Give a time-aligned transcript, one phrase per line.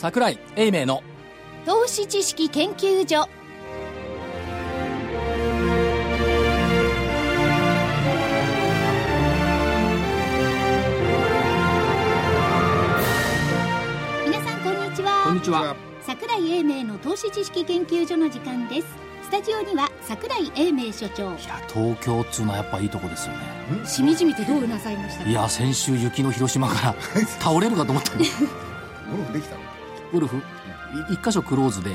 [0.00, 1.02] 桜井英明の
[1.66, 3.28] 投資知識研究所。
[14.24, 15.24] 皆さんこんにちは。
[15.24, 15.76] こんにちは。
[16.00, 18.86] 桜井英明の投資知識研究所の時間です。
[19.24, 21.24] スタジオには桜井英明所長。
[21.24, 23.40] いや東京っつうのはやっぱいいとこですよね。
[23.86, 25.28] しみじみとどうなさいました。
[25.28, 27.02] いや先週雪の広島から
[27.38, 28.24] 倒れるかと思ったね
[29.10, 29.69] ゴルフできたの？
[30.12, 30.40] ゴルフい
[31.14, 31.90] 一箇所クローズで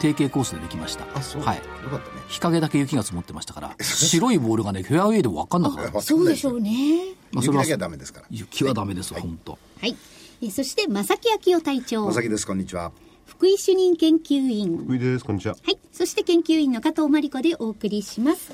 [0.00, 1.04] 定型コースでできました。
[1.14, 1.42] あそう。
[1.42, 1.56] はい。
[1.56, 2.22] よかったね。
[2.28, 6.00] 日陰だけ雪が積もってましたから白いボールがねフェアウェイで分かんなかった。
[6.00, 7.14] そうでしょうね。
[7.32, 8.26] まあそれは雪だけはダメですから。
[8.30, 9.52] 雪はダメです本当。
[9.52, 9.96] はい。
[10.42, 12.04] えそして正木昭夫隊長。
[12.04, 12.92] まさきですこんにちは。
[13.26, 14.78] 福井主任研究員。
[14.78, 15.56] 福井ですこんにちは。
[15.62, 15.78] はい。
[15.92, 18.52] そして研究員の加藤真理子でお送りします。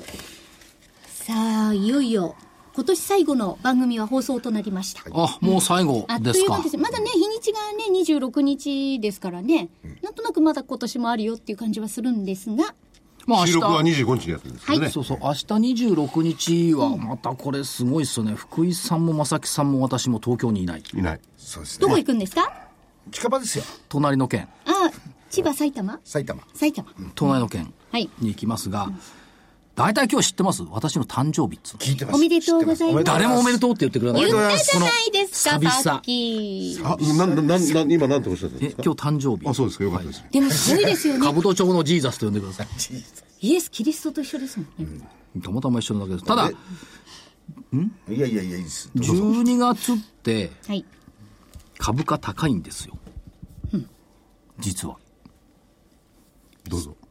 [1.07, 2.35] さあ、いよいよ、
[2.75, 5.03] 今年最後の番組は放送となりました。
[5.13, 6.45] あもう最後ですか。
[6.45, 6.77] という間です。
[6.77, 9.69] まだね、日にちがね、26日ですからね、
[10.01, 12.73] なんとなくまだ今年もあるよっていう感じはするんですが、
[13.27, 15.19] まあ明収録は日25日にやってるんですけどね、そうそう。
[15.21, 18.33] 明日26日はまたこれすごいっすよね。
[18.33, 20.83] 福井さんも正木さんも私も東京にいない。
[20.95, 21.19] いない。
[21.37, 22.51] そうですどこ行ねくんですか？
[23.11, 23.63] 近場ですよ。
[23.87, 24.47] 隣の県。
[24.65, 24.89] あ、
[25.29, 25.99] 千葉、埼玉？
[26.03, 26.41] 埼玉。
[26.55, 26.89] 埼玉。
[27.15, 28.09] 隣の県はい。
[28.19, 28.89] に行きますが、
[29.75, 30.61] 大体今日知ってます？
[30.69, 31.79] 私の誕生日っつうの。
[31.79, 32.15] 聞いてます。
[32.15, 33.03] おめでとうございます。
[33.05, 34.21] 誰もおめでとうって言ってくれない。
[34.25, 35.49] 言ったじゃないです。
[35.49, 36.79] か、さっき。
[36.83, 38.81] あなななな今何ておっしゃったんですか？
[38.81, 39.49] え今日誕生日。
[39.49, 39.83] あそうですか。
[39.83, 41.19] よかったです、でもすごいですよね。
[41.21, 42.67] 兜町のジーザスと呼んでください。
[43.41, 45.09] イエス・キリストと一緒ですもんね。
[45.41, 46.25] たまたま一緒なだけです。
[46.25, 46.53] ただい
[48.19, 50.85] やいやいやいいです12月ってはい。
[51.79, 52.97] 株価高いんですよ、
[54.59, 54.97] 実は。
[56.69, 56.91] どうぞ。
[56.91, 57.02] はい。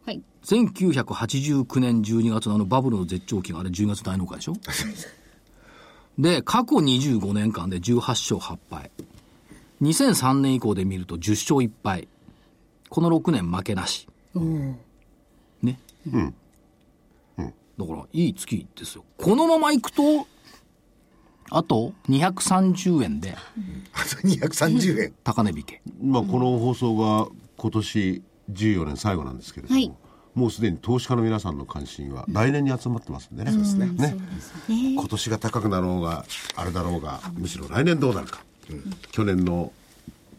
[0.44, 4.54] 1989年12月のあのバブルの絶頂期があれ10月大納会でしょ？
[6.18, 8.90] で過去25年間で18勝8敗
[9.80, 12.08] 2003年以降で見ると10勝1敗
[12.88, 14.08] この6年負けなし。
[14.34, 15.78] ね？
[16.06, 16.34] うん、
[17.38, 19.04] だからいい月ですよ。
[19.16, 20.26] このままいくと
[21.50, 23.36] あと230円で。
[23.92, 25.80] あと230円高値引け。
[26.02, 29.92] まあこの放送が今年14年最後なんですけれども、はい
[30.34, 33.86] もうすでに投資家の皆さんの関心は来年に集まってますんでね,、ですね。
[33.86, 34.16] ね。
[34.68, 36.24] 今年が高くなろうが
[36.56, 38.42] あれだろうがむしろ来年どうなるか、
[39.10, 39.72] 去年の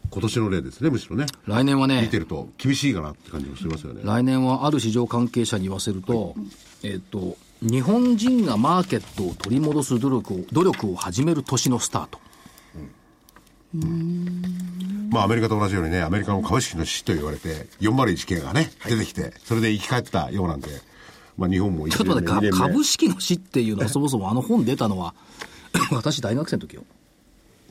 [0.09, 1.25] 今年の例ですねむしろね。
[1.45, 4.01] 来年はね見てると厳しいかなって感じもしますよね。
[4.03, 6.35] 来年はある市場関係者に言わせると、
[6.83, 12.19] えっ、と、日本人がマーケットを取り戻す努力を、努力を始める年のスタート。
[13.73, 20.69] まあアメリカと同じようにね、アメリカの株式の死と言われて、401系がね、出てきて、それで生き返ったようなんで、
[21.37, 25.15] まあ日本もちょっと待って、か1年目株式の死っていうのはそもそもあの本出たのは、
[25.91, 26.83] 私大学生の時よ。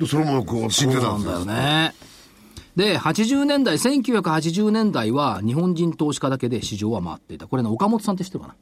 [0.07, 1.33] それもこう知ってたそうなんんですよ。
[1.33, 1.95] だよね。
[2.77, 7.47] で、80年代、1980年代は日本人投資家だけで市場は回っていた。
[7.47, 8.55] これね、岡本さんって知ってるか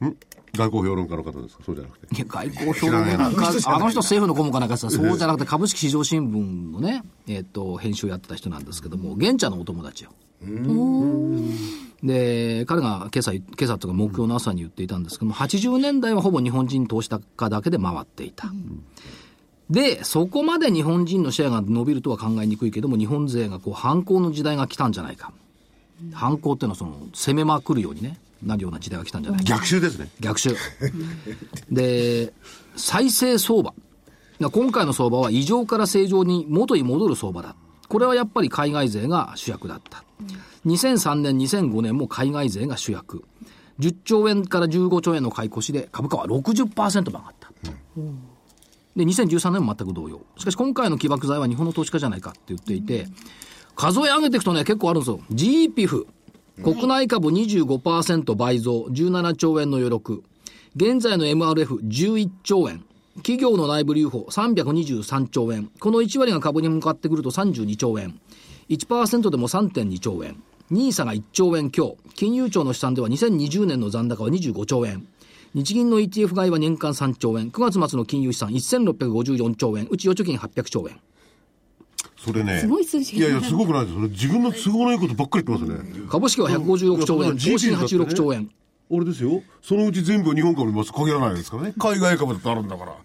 [0.00, 0.12] な
[0.56, 1.62] 外交評論家の方ですか？
[1.64, 2.14] そうじゃなくて。
[2.14, 4.76] いや外交評論家なんか、あの人政府の顧問かなんか？
[4.76, 10.10] さ、そうじゃなくて株式市場新聞のね、えっ、と、編集をやってた人なんですけども、現茶のお友達よ。
[12.02, 18.52] で、彼が今朝、今朝とか木曜の朝に言っていたんですけども、80年代はほぼ日本人投資家だけで回っていた。
[19.68, 25.32] で、そこまで日本人のシェアが伸びるとは考えにくいけども、日本勢がこう反抗の時代が来たんじゃないか。
[26.12, 29.44] 反抗っていうのはその、攻めまくるようにね、なるような時代が来たんじゃない？
[29.44, 29.44] か。
[29.44, 30.10] 逆襲ですね。
[30.20, 30.56] 逆襲。
[31.70, 32.32] で、
[32.76, 33.74] 再生相場。
[34.40, 37.56] 今回の相場は異常から正常に元に戻る相場だ。
[37.88, 40.04] これはやっぱり海外勢が主役だった。
[40.66, 43.24] 2003年、2005年も海外勢が主役。
[43.80, 47.48] 10兆円から15兆円の買い越しで株価は60%も上がった。
[48.96, 50.20] で、2013年も全く同様。
[50.36, 53.06] しかし今回の起爆剤は日本の投資家じゃないかって言っていて、
[53.76, 55.20] 数え上げていくとね、結構あるんですよ。
[55.32, 56.06] GPF。
[56.62, 60.24] 国内株25%倍増、17兆円の余力。
[60.74, 62.84] 現在の MRF11 兆円。
[63.18, 65.70] 企業の内部留保323兆円。
[65.78, 68.18] この1割が株に向かってくると32兆円。
[68.70, 70.42] 1%でも3.2兆円。
[70.72, 71.96] NISA が1兆円強。
[72.16, 75.06] 金融庁の試算では2020年の残高は25兆円。
[75.54, 77.50] 日銀の ETF 買いは年間3兆円。
[77.50, 79.86] 9月末の金融資産1654兆円。
[79.86, 80.98] うち預貯金800兆円。
[82.18, 82.58] それね。
[82.58, 83.94] すごい数字いやいや、すごくないです。
[83.94, 86.08] それ自分の都合のいいことばっかり言ってますね。
[86.10, 87.32] 株式は156兆円。
[87.32, 88.50] 投資86兆円。
[88.90, 89.42] あれですよ。
[89.62, 91.74] そのうち全部日本株にます限らないですからね。
[91.78, 92.96] 海外株だってあるんだから。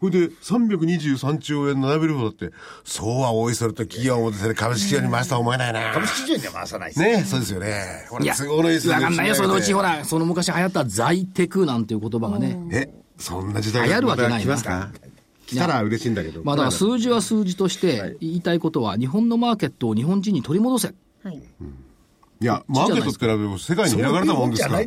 [0.00, 2.50] これで323兆円の内部留保だって、
[2.84, 5.92] そうはおいそれと企業をですね、株式市場に回したと思えないな。
[5.92, 8.06] 株式市場には回さないですねそうですよね。
[8.20, 9.34] いや、都合のいい数字わかんないよ。
[9.34, 9.96] そのうちほら。
[9.96, 14.92] ら、その昔流行った在テクなんていう言葉がね、え、そんな時代流行るわけないな来ますか？
[15.48, 16.42] 来たら嬉しいんだけど。
[16.44, 20.94] まあだから数字は数字として言いたいことは、日本のマーケットを日本人に取り戻せ。
[21.22, 21.42] はい。
[22.40, 24.78] いや、マーケットってのは世界に開かれたもんですから。
[24.80, 24.86] ね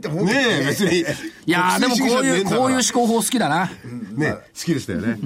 [0.62, 1.00] え、別に。
[1.00, 1.04] い
[1.52, 3.70] やーでもこういう、こういう思考法好きだな。
[4.16, 5.18] ね、好きでしたよね。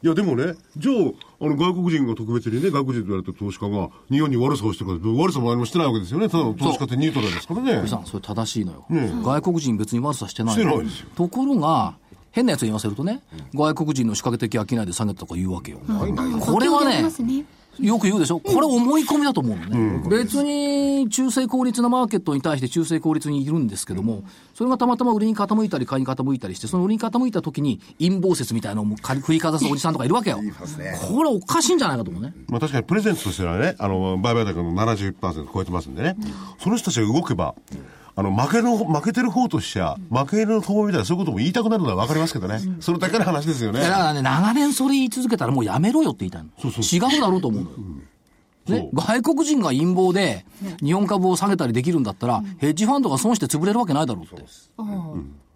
[0.00, 6.28] いや、でもね、じゃあ、あの、外国人が特別にね、外国人と言われた投資家が、日本に悪さをしてるから、悪さも何もしてないわけですよね。
[6.28, 7.88] ただの投資家ってニュートラルですからね。
[7.88, 8.86] さん、それ正しいのよ。
[9.24, 11.96] 外国人別に悪さしてないのしてないですよところが、
[12.38, 13.20] 変なやつ言わせるとね、
[13.52, 15.80] 外国人の仕掛け的商いで下げたとか言うわけよ。
[16.40, 17.04] これはね
[17.80, 18.40] よく言うでしょ。
[18.40, 20.08] これ思い込みだと思うのね。
[20.08, 24.22] 別に中性効率なマーケットに対して中性効率にいるんですけども、
[24.54, 30.38] それがたまたま売りに傾いたり買いに傾いたりして、その売りに傾いた時に陰謀説みたいなのを振りかざすおじさんとかいるわけよ。
[31.08, 32.34] これおかしいんじゃないかと思うね。
[32.48, 36.16] まあ確かにプレゼントとしてはね、あの、売買高の71%超えてますんでね、
[36.60, 37.54] その人たちが動けば、
[38.18, 42.58] あの、負けの、負けてる方としちゃ、負ける方みたいなそういうことも言いたくなるのはわかりますけどね。
[42.80, 43.90] それだけの話ですよねだ。
[43.90, 46.48] からね、長年それ言い続けたらもうやめろよって言いたいの。
[46.60, 47.76] そうそう違うだろうと思うのよ。
[48.82, 50.44] ね、外国人が陰謀で
[50.82, 54.44] 日本株を下げたりできるんだったら、ヘッジファンドが損して潰れるわけないだろうって。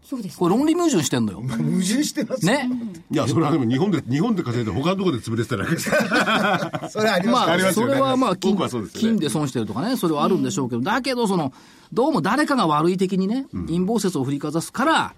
[0.02, 1.40] そうですこれ論理矛盾してんのよ。
[1.40, 2.68] 矛盾してますね。
[3.10, 11.52] いや、それはでも日本で、日本で稼いで他のところで潰れてたら、 それありますまあ、そありますよねれはまあ金、ね金で損してるとかね、それはあるんでしょうけど、だけど、その、
[11.92, 15.14] どうも誰かが悪い的にね、陰謀説を振りかざすから、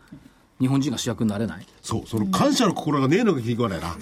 [0.60, 1.66] 日本人が主役になれない。
[1.82, 3.96] そう、その感謝の心がねえのが気に食わないな。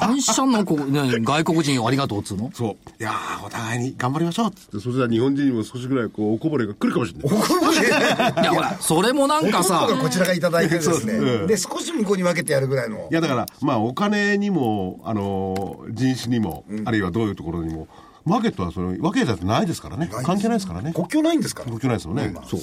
[0.00, 2.50] 感謝のこ、ね、外国人をありがとうっつうの？
[2.54, 2.70] そう。
[2.70, 7.36] いやー、お互いに頑張りましょうっつって、そしたら日本人にも少しぐらいこう、おこぼれが来るかもしれない。
[8.42, 11.46] いや、ほら、それもなんかさこちらがいただいてですね、うん。
[11.46, 13.08] で少し向こうに分けてやるぐらいの。
[13.10, 17.88] いやだから、まあ、お金にも、あのー人種にも、あるいはどういうところにも、
[18.24, 21.68] マーケットはその分けたってないですからね、関係ないですからね、国境ないんですから。
[21.68, 22.60] 国境ないですよね、そう。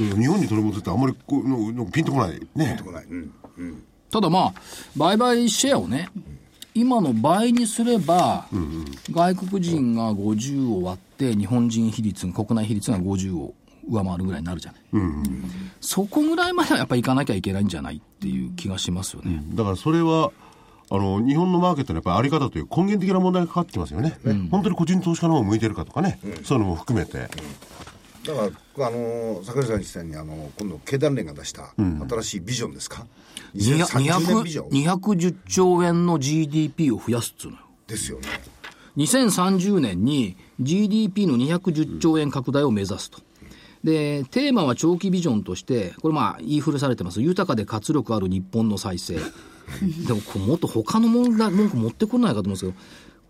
[0.00, 0.20] うん。
[0.20, 3.82] 日本に取り戻すって、あんまりこうののピンとこない、ね、ない、うん
[4.14, 4.54] ただまあ、
[4.96, 6.08] 売買シェアをね、
[6.72, 8.46] 今の倍にすれば、
[9.10, 13.54] 外国人が50を割って、日本人比率、国内比率が50を
[13.90, 14.80] 上回るぐらいになるじゃない。
[15.80, 19.42] そこぐらいまではやっぱりいかなきゃいけないんじゃないっていう気がしますよね。
[19.54, 20.30] だからそれは、
[20.90, 24.16] あの日本のマーケットのやっぱりあり方という根源的な問題がかかってきますよね、
[24.52, 27.28] 本当に個人投資家の方が向いてるかとかね、そういうのも含めて、
[28.24, 33.06] だから、あのー、桜井さんにしたように、あの今度、経団連が出した新しいビジョンですか、
[33.54, 37.62] 2030年ビジョン200 210兆円の GDP を増やすっつうのよ。
[37.86, 38.28] ですよね。
[38.96, 43.20] 2030年に GDP の210兆円拡大を目指すと。
[43.82, 47.20] で、テーマは長期ビジョンとして、これまあ言い古されてます。
[47.20, 49.18] 豊かで活力ある日本の再生。
[50.06, 52.74] でももっと他の問題、文句持ってこないかと思うんですけど、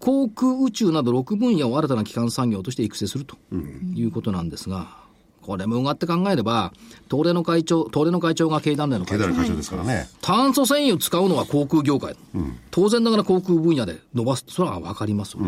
[0.05, 3.37] 航空宇宙など6分野を新たな基幹産業として育成すると
[3.95, 5.03] いうことなんですが、
[5.41, 6.75] これもうがって考えれば、
[7.11, 9.33] 東レの会長、東レの会長が経団連の会長。
[9.33, 12.17] 会長ですからね、炭素繊維を使うのは航空業界、
[12.71, 14.45] 当然ながら航空分野で伸ばす。
[14.47, 15.39] それは分かります。
[15.39, 15.41] よ、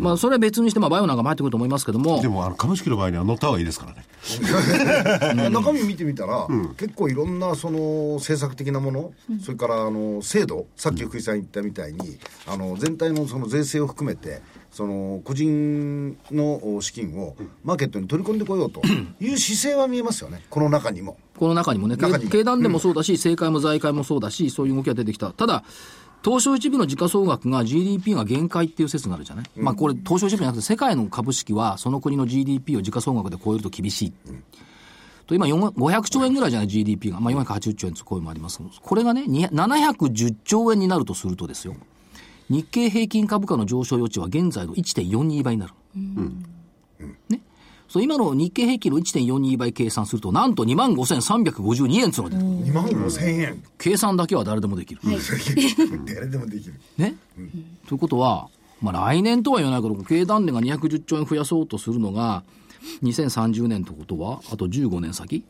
[0.00, 2.20] まあそれは別にして、まあ、バイオなんかも入ってくると思いますけども。
[2.20, 4.04] でもあの株式の場合には乗った方がいいですからね、
[5.50, 9.12] 中身見てみたら、結構いろんなその政策的なもの、
[9.42, 18.80] それからあの制度、さっき福井さん言ったみたいに、あの全体のその税制を含めて、その個人の資金をマーケットに取り込んでこようと
[19.20, 21.18] いう 姿勢は見えますよね、この中にも。
[21.38, 25.30] この中にもね、経団連もそうだし、政界も財界もそうだし、そういう動きが出てきた。
[25.32, 25.64] ただ、
[26.22, 34.12] 東証一部の時価総額が GDP が限界っていう説があるじゃない、まあこれ、東証一部じゃなくて、世界の株式はその国の GDP を時価総額で超えると厳しい。
[35.26, 37.20] と今、4 500兆円ぐらいじゃない、GDP が。
[37.20, 41.76] まあ480兆円という声もありますこれがね、に710兆円になるとするとですよ、
[42.48, 45.72] 日経平均株価の上昇余地は現在の1.42倍になる。
[47.28, 47.40] ね？
[47.90, 53.64] そう今の日経平均の1.42倍計算すると、なんと2万5352円つうのが出てくる2万5千円。
[53.78, 55.00] 計算だけは誰でもできる。
[56.06, 56.74] 誰でもできる。
[56.96, 57.16] ね、
[57.88, 58.48] ということは、
[58.80, 62.44] まあ、来年とは言わないけど、経団連が210兆円増やそうとするのが、
[63.02, 65.42] 2030年ってことは、あと15年先、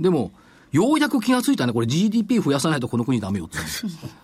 [0.00, 0.32] でも、
[0.72, 3.58] ようやく気がついたね、これ GDP 増やさないとこの国ダメよって。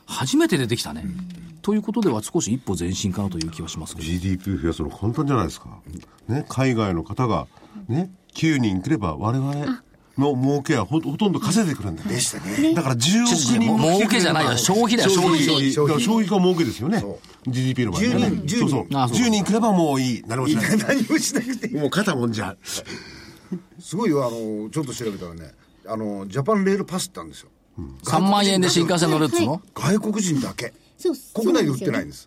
[0.06, 1.04] 初めて出てきたね。
[1.62, 4.06] ということでは少し一歩前進かなという気はしますけど。
[4.06, 5.68] GDP 増やすの簡単じゃないですか、
[6.28, 7.48] ね、海外の方が、
[7.88, 9.82] ね、9人来れば、我々
[10.16, 12.74] の儲けはほほとんど稼いでくるんだよ、でしたね。
[12.74, 14.56] だから10億人儲けじゃないよ。
[14.56, 15.42] 消費だよ消費。
[15.42, 15.72] 消費。
[15.72, 17.00] 消費消費が儲けですよね。
[17.00, 18.26] そ GDP の場合はね。
[18.28, 18.86] 10人そうそう。
[18.94, 20.22] あそう10人来ればもういい。
[20.26, 20.78] 何もしない。
[20.78, 21.74] 何もしなくていい。
[21.74, 22.56] もう肩もんじゃ。
[23.80, 25.52] すごいよ、あの、ちょっと調べたらね、
[25.88, 27.50] あの、ジャパンレールパスってあるんですよ。
[28.05, 29.61] 3万円で新幹線乗れるっつうの？
[29.75, 30.73] 外国人だけ。
[30.99, 32.26] そう国内で売ってないんです。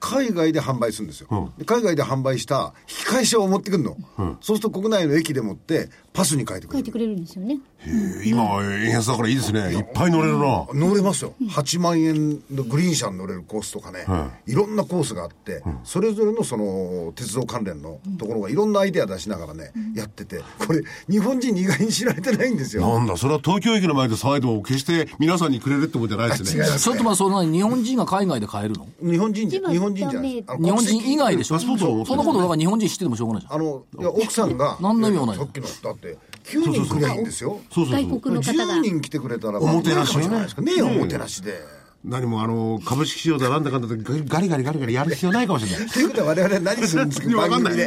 [0.00, 3.94] 海外で販売するんですよ、で海外で販売した引き返しを持ってくるの。
[4.40, 6.78] そうすると国内の駅でもって、パスに変えてくれる。
[6.78, 7.58] 書いてくれるんですよね。
[7.78, 7.90] へ
[8.24, 9.60] え今は円安だからいいですね。
[9.72, 10.66] いっぱい乗れるな。
[10.72, 11.34] 乗れますよ。
[11.50, 14.06] 8万円のグリーン車に乗れるコースとかね、
[14.46, 22.88] いろんなコースがあって、それぞれのその鉄道関連のところがいろんなアイデア出しながらね、やってて、これ、日本人に意外に知られてないんですよ。
[22.88, 26.64] なんだ、それは東京駅の前で騒いでも決して皆さんにくれるってことじゃないですね。
[26.64, 28.86] 違いますちょっとまあ、その日本人が海外で買えるの？
[29.02, 31.58] 日本人じゃ、今日本人じゃない日本人以外でしょ？
[31.58, 33.54] そんなことだから日本人知っててもしょうがないじゃん。
[33.54, 36.05] あの、いや奥さんが、何の意味もないさっきの、だって、
[36.46, 37.60] 9人来りゃいいんですよ。
[37.70, 38.08] そうそうそう。
[38.08, 38.80] 外国の方が10。
[38.82, 40.62] 人来てくれたら、おもてなしよねじゃないですか。
[40.62, 41.60] ねえ、おもてなしで。
[42.04, 43.96] 何もあの、株式市場でなんだかんだって
[44.28, 45.88] ガリガリガリガリやる必要ないかもしれない。
[45.88, 47.74] ということは我々は何するんですかいやわかんない。
[47.74, 47.78] い。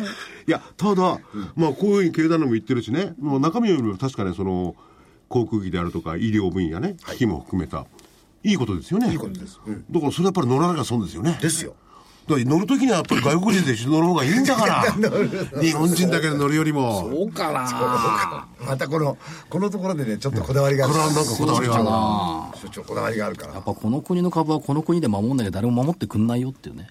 [0.45, 1.19] や、ただ、
[1.55, 4.75] まあ、こういうふうに経団連も言ってるしね、もう中身よりも確かね、その、
[5.29, 7.85] 航空機であるとか、医療分野ね、機器も含めた、
[8.43, 9.11] いいことですよね。
[9.11, 11.37] いいことですうんだからそれやっぱり乗らなきゃ損ですよね。
[11.41, 11.75] ですよ。
[12.37, 14.83] 乗るときにはやっぱり外国人で一緒に乗る方がいいんだから。
[15.61, 17.09] 日本人だけで乗るよりも。
[17.11, 19.17] そうかなまたこの、
[19.49, 20.93] このところでね、ちょっとこだわりがある。
[20.93, 21.89] これはなんかこだわりがあるな。
[22.61, 23.63] 所長こだわりがあるからやっ。
[23.63, 26.87] ぱこの国の株はこの国で守んなきゃ誰も守ってくんないよっていうね。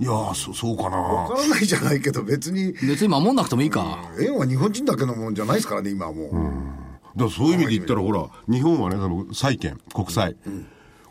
[0.00, 0.96] いやーそ、そうかな。
[0.96, 3.98] わからないじゃないけど、別に、別に守んなくてもいいか。
[4.20, 6.30] 円は日本人だけのもんじゃないですからね、今はもう。
[7.16, 10.36] だからそういう意味で言ったら、ほら、日本はね、その債券、国債。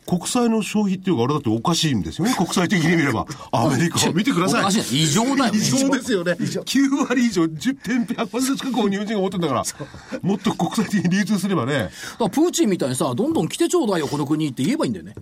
[0.07, 3.25] 国債の消費っていうか、あれだっておかしいんですよね、国際的に見れば。
[3.51, 4.61] アメリカを見てください。
[4.61, 6.31] いな異常だよ異常ですよね。
[6.31, 9.63] 9割以上、10.1%近くを日本人が持ってるんだから、
[10.23, 15.13] もっと国際的に流通すればね、だプーチンみたいにさ、どんどん来てちょうだいよ、この国って言えばいいんだよね。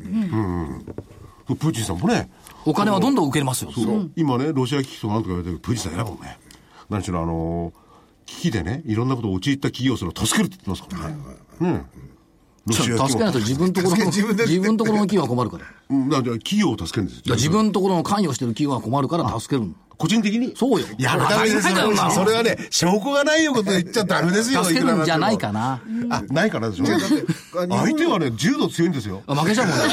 [1.48, 2.30] プーチンさんもね、
[2.66, 3.72] お金はどんどん受けますよ。
[4.16, 6.38] 今ね、ロシア危機とかなんとか言われてるプーチンさん偉いもんね。
[6.92, 7.74] 何しろ、あの
[8.28, 11.18] 危機でね、いろんなことを陥った企業それを助けるって言ってますからね。
[11.62, 11.72] うん。
[11.72, 12.15] ロシア
[12.74, 15.66] 助けないと自分のところの、自分で自分のところの企業は困るから。
[15.90, 19.76] うんだから企業を助けるんです自分のところの関与してる企業は困るから助けるの。
[19.98, 20.88] 個人的にそうよ。
[20.98, 21.76] やダメですよ。
[22.12, 24.64] それはね、証拠がないよこと言っちゃダメですよ。
[24.64, 25.48] 助けるんじゃないか。
[25.48, 25.82] かな。
[26.10, 26.86] あ、ないからでしょ？
[26.86, 27.08] だって
[27.54, 29.24] 相手はね、柔道強いんですよ。
[29.28, 29.84] あ負けちゃうもんね。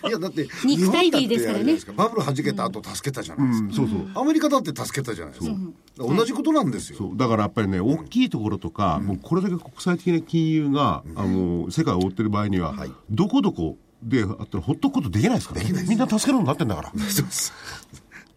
[0.08, 3.74] いや、だって、 肉体美ですからねバブル弾けた後助けたじゃないですか。
[3.74, 4.08] そうそう。
[4.14, 5.56] アメリカだって助けたじゃないですか。
[5.98, 6.98] 同じことなんですよ。
[6.98, 12.74] そうだからやっぱりね、大きいところとか、もうこれだけ国際的な金融が、あの世界を覆ってる場合には、
[13.10, 16.92] どこどこであったらほっとくことできないですから、みんな助けるようになってんだから。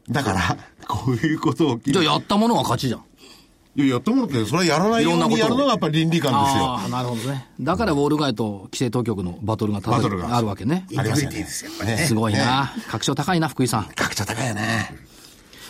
[0.10, 0.58] だから、
[0.88, 3.04] こういうことを、じゃあやったものが勝ちじゃん。
[3.76, 6.64] いや、やったものって、それはやらないようにやるのがやっぱり倫理観ですよ。
[6.66, 7.48] ああ、なるほどね。
[7.60, 10.86] だからウォール街と規制当局のバトルがバトルがあるわけね。
[10.92, 12.72] インテグリティですねすごいな。
[12.88, 13.86] 格調高いな、福井さん。
[13.96, 14.96] 格調高いよね。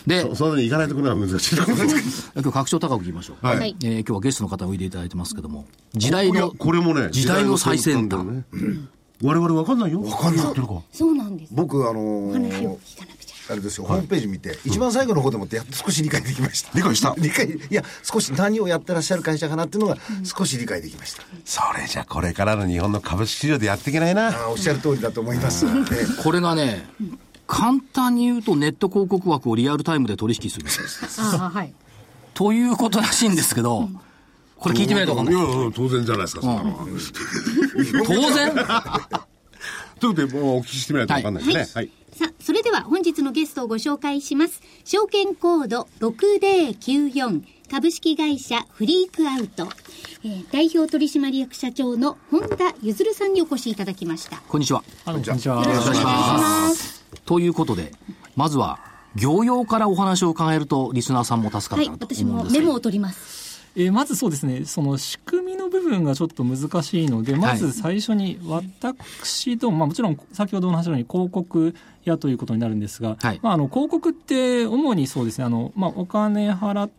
[0.05, 3.45] で、そそんなにいかないところは難しいところです 今日格調高く言いましょう。
[3.45, 8.25] はいはいえー今日はゲストの方おいでいただいてますけども、時代の、これもね、時代の最先端。
[8.25, 8.43] ね。
[9.21, 10.03] 我々わかんないよ。
[10.03, 10.45] わかんない。
[10.45, 10.81] ってるか。
[10.91, 11.53] そうなんです。
[11.53, 13.22] 僕、あのお話をー聞かなく。
[13.53, 16.71] あれですよ、ホームページ見て、一番最後の方でもってやっと少し理解できました。
[16.75, 17.15] 理解した？
[17.17, 21.23] 理解、いや、少し何をやってらっしゃる会社かなっていうのが少し理解できました。
[21.45, 24.29] それじゃこれからの日本の株式市場でやっていけないな。
[24.45, 25.65] あおっしゃる通りだと思います。
[25.65, 26.85] ええこれがね、
[27.47, 30.65] 簡単に言うとネット広告枠をリアルタイムで取引する。
[31.19, 31.73] ああ、はい。
[32.33, 33.89] ということらしいんですけど、
[34.57, 35.31] これ聞いてみないとわかんな？
[35.31, 35.35] い。
[35.35, 36.85] いやいや当然じゃないですか、そんなのは。
[38.07, 38.55] 当然？
[39.99, 41.67] ということで、もうお聞きしてみないとわかんないですね。
[41.75, 41.89] はい。
[42.15, 44.61] さあ、それでは本日のゲストをご紹介します。
[44.85, 49.67] 証券コード6094株式会社フリークアウト、
[50.23, 54.37] えー代表取締役社長の本田ゆずるさんにお越しいただきました。
[54.47, 54.83] こんにちは。
[55.05, 55.63] あこんにちは。
[55.63, 57.03] よろしくお願いします。
[57.25, 57.91] ということで、
[58.35, 58.79] まずは、
[59.15, 62.65] 業用からお話を伺えると、リスナーさんも助かはいるか、なと私思うんですけど。
[62.65, 63.42] もメモを取ります。
[63.75, 73.39] えーまずそうですね、その仕組みの部分がちょっと難しいので、まず最初に私ども、まあもちろん先ほどの話のように広告屋ということになるんですが、はい。
[73.41, 76.89] まああの広告って主にそうですね、あの、まあお金払っ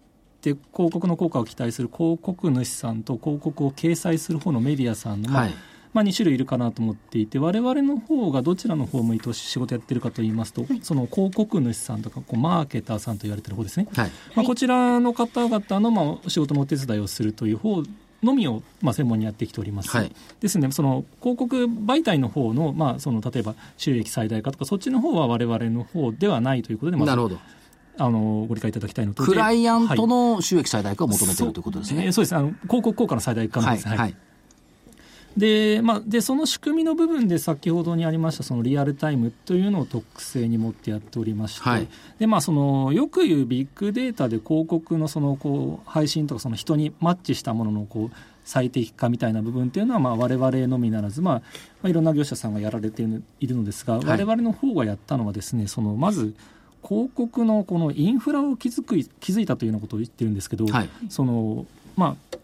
[0.40, 5.54] て広告の効果を期待する広告主さんと広告を掲載する方のメディアさんの、まあはい
[5.94, 14.10] まあ、2種類いるかなと思っていて我々の方がどちらの方向いて仕事やってるかと言いますと、その広告主さんとかこうマーケターさんと言われてる方ですね、はい。
[14.34, 17.84] まあ、こちらの方々のまあお仕事のお手伝いをするという方
[18.24, 27.40] のみをまあ専門にやってきております、はいですのでその広告媒体の方のまあその例えば収益最大化とかそっちの方は我々の方ではないということでまずなるほど。
[27.96, 31.98] あのご理解いただきたいのとクライアントはいの収益最大化を求めてるということですね。
[31.98, 33.76] そうえーそうですあの広告効果の最大化のはい。
[33.76, 34.16] です、はい。
[35.37, 41.88] でまあ、でその仕組みの部分で先ほどにありましたそのリアルタイムというのを特性に持ってやっておりまして、はい。
[42.19, 51.43] でまあ、そのよく言うビッグデータで広告のそのこう配信とかその人にマッチしたもののこう最適化みたいな部分っていうのは、まあ、我々のみならず、まあま
[51.85, 53.03] あ、いろんな業者さんがやられて
[53.41, 56.35] いるのですが、い我々の方がやったのはですねそのまず
[56.87, 60.88] 広告のこのインフラを築く築いたというようなことを言ってるんですけど、はい。
[61.09, 62.37] そのまあ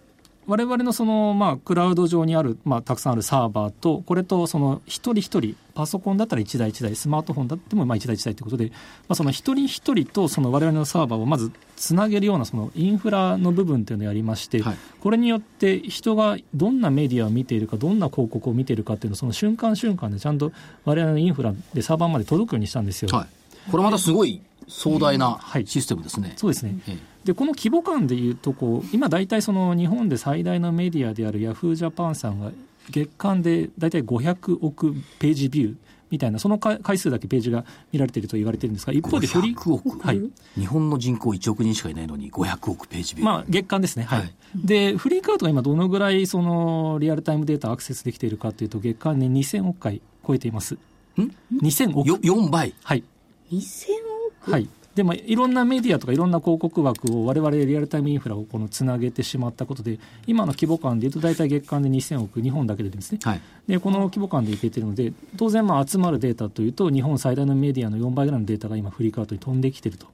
[0.51, 8.73] 我々のその、まあ、クラウド上にある、まあ、たくさんあるサーバーと、これとその一人一人、パソコンだったら1台1台、スマートフォンだってもまあ1台1台ということで、ま
[9.11, 20.51] あ、その一人一人とその我々のサーバーをまずつなげるようなそのインフラの部分というのをやりまして、はいこれによって人がどんなメディアを見ているか、どんな広告を見ているかっていうのを、その瞬間瞬間でちゃんと
[20.85, 23.09] 我々のインフラでサーバーまで届くようにしたんですよ。
[23.17, 23.71] はい。
[23.71, 26.35] これまたすごい壮大なはいシステムですね。
[26.37, 26.75] そうですね。
[26.89, 32.51] ええでこの規模感でいうとこう今大体その日本で最大のメディアであるヤフージャパンさんが
[32.91, 35.77] 月間で大体500億ページビュー
[36.11, 40.21] みたいなその回回数だけページが見られていると言われているんですが一方でフリ500億、はい。
[40.57, 43.27] 日本の人口1億人しかいないのに500億ページビュー。
[43.29, 44.19] まあ、月間ですね、はい。
[44.21, 44.35] はい。
[44.57, 50.79] でフリーカードが今、どのぐらいそのリアルタイムデータアクセスできているかというと、月間に2000億回超えています。
[51.17, 52.09] 2000億？
[52.09, 52.75] よ4倍。
[52.83, 53.05] はい。
[53.53, 53.87] 2000
[54.43, 54.51] 億？
[54.51, 63.41] はい、でもいろんなメディアとかいろんな広告枠を我々リアルタイムインフラをこのつなげてしまったことで今の規模感でいうと大体月間で2000億日本だけでですね、はい。
[63.69, 70.09] でこの規模感でいけてるので当然まあ集まるデータというと日本最大のメディアの4倍ぐらいのデータが今フリーカートに飛んできてると。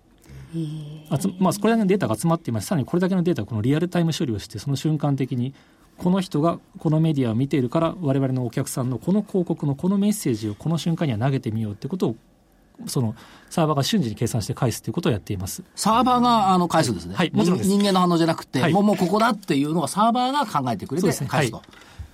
[0.55, 5.55] 集まあ、これだけのデータが集まっていますさらにこれだけのデータをこのリアルタイム処理をしてその瞬間的に
[5.99, 12.17] この人がこのメディアを見ているから我々のお客さんのこの広告のこのメッセージをこの瞬間には投げてみようってことを
[12.87, 13.15] その
[13.51, 15.63] サーバーが瞬時に計算して返すということをやっています。
[15.75, 17.15] サーバーがあの返すんですね。
[17.15, 21.29] はいもちろんです人間の反応じゃなくて、はいもうもうここだっていうのはサーバーが考えてくれてそうですね。
[21.29, 21.59] 返すと。
[21.59, 21.67] はい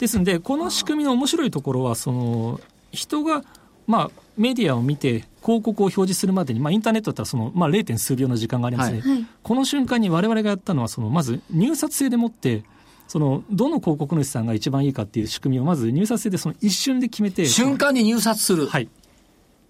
[0.03, 3.45] ですので、この仕組みの面白いところは、その人が、
[3.87, 7.85] まあ、メディアを見て、広告を表示するまでに、まあ、インターネットだったらその、まあ、0.
[7.85, 12.65] 点数秒の時間がありますね、はいこの瞬間に我々がやったのは、そのまず入札制でもって、
[13.07, 18.67] そのどの広告主さんが一番いいかっていう仕組みをまず入札制でその一瞬で決めて、瞬間に入札する。
[18.67, 18.89] はい、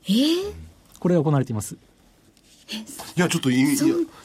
[0.04, 0.54] えー？
[1.02, 1.76] これが行われています。
[3.16, 3.76] いや、ちょっといい、いや、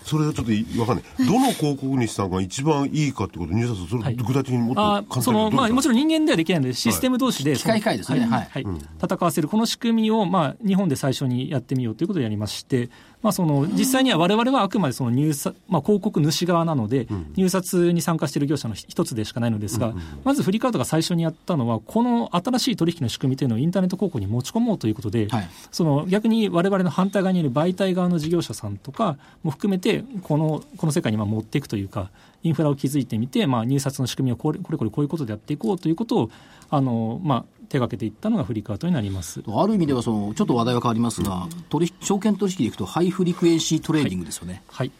[0.06, 1.06] それはちょっといわかんない。
[1.26, 4.16] どの広告主さんが一番いいかってこと入札、それはい。
[4.16, 5.98] 具体的にもっと簡あ単にそのまあ、もちろん。
[5.98, 8.20] 人間ではできないので、システム同士で、機械ですね。
[8.28, 8.50] はい。
[8.52, 8.66] はい
[9.04, 12.90] 戦わせる、この仕組みを、まあ、日本で最初にやってみようということでやりまして、
[13.22, 25.50] まあ、その実際には我々はあくまでその入札、まあ、広告主側なので、入札に参加している業者の一つでしかないのですが、まずフリークアウトが最初にやったのは、この新しい取引の仕組みというのをインターネット広告に持ち込もうということで、はい。
[25.72, 32.10] その逆に我々の反対側にいる媒体側の事業者さんとかも含めてこのこの世界にまあ持っていくというか
[32.44, 36.30] インフラを築いてみて、まあ、入札の仕組みをこれこれこれこういうことでやっていこうということを
[36.70, 39.44] あの、まあ、手がけていったのがフリークアウトになります。
[39.48, 44.64] ある意味ではその、ちょっと話題は変わりますが、取引証券取引でいくと、 high frequency trading ですよね。
[44.68, 44.92] はい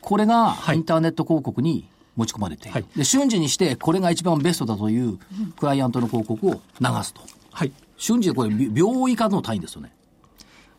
[0.00, 5.18] これがはいインターネット広告に持ち込まれてはいで瞬時にして、これが一番ベストだという
[5.58, 6.58] クライアントの広告を流
[7.02, 7.22] すと。
[7.50, 9.90] はい、瞬時でこれ、び秒以下の単位ですよね。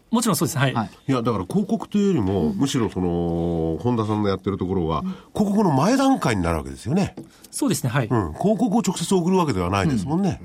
[0.09, 0.73] もちろんそうです、はい。
[0.73, 0.89] はい。
[1.07, 5.01] いや、だから広告というよりも、むしろその、本田さんのやってるところは、
[5.33, 7.15] 広告の前段階になるわけですよね。
[7.51, 8.07] そうですね、はい。
[8.07, 10.41] うん、広告を直接送るわけではないですもんね。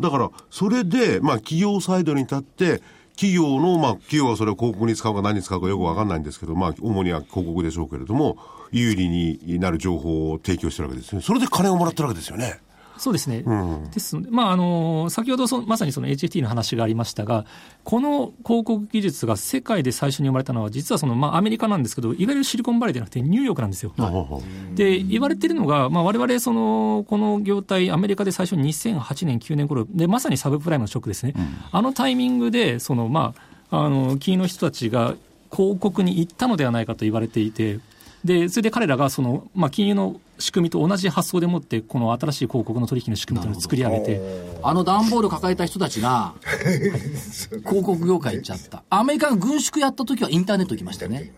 [0.00, 2.82] だから、それで、まあ、企業サイドに立って、
[3.14, 8.36] 企業の、まあ、企業がそれを広告に使うか何に使うかよくわかんないんですけど、まあ、主には広告でしょうけれども、
[8.72, 11.22] 有利になる情報を提供してるわけですね。
[11.22, 12.60] それで金をもらってるわけですよね。
[12.98, 13.42] そうですね。
[13.92, 17.44] ですので、まあ、あの、先ほどその、まさにその HFT の話がありましたが、
[17.84, 23.92] この広告技術が世界で最初に生まれたのは、実はその、まあ、アメリカなんですけど、いわゆるシリコンバレーじゃなくてニューヨークなんですよ。
[24.74, 31.34] で、言われてるのが、まあ、我々、その、この業態、アメリカで最初に2008年、9年頃、で、まさにサブプライムのショックですね。
[31.72, 33.34] あのタイミングで、その、ま
[33.70, 35.14] あ、あの、金融の人たちが
[35.52, 37.80] 広告に行ったのではないかと言われていて、
[38.26, 44.20] で、それで彼らがその、まあ、金融の仕組みと同じ発想でもって、この新しい広告の取引の仕組みというのを作り上げて、
[44.62, 46.34] あの段ボール抱えた人たちが、
[47.64, 48.82] 広告業界行っちゃった。
[48.90, 51.32] アメリカが軍縮やった時はインターネット行きましたよね。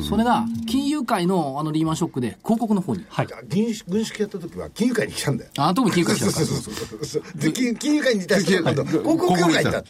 [0.00, 3.04] それが、金融界のあのリーマンショックで広告の方に。
[3.08, 3.26] はい。
[3.48, 5.50] 軍縮軍縮やった時は金融界に来たんだよ。
[5.58, 6.46] あ、特に金融界来たから。
[6.46, 9.84] そうそうそうそうで金金融界にいた人が今度広告業界にいた。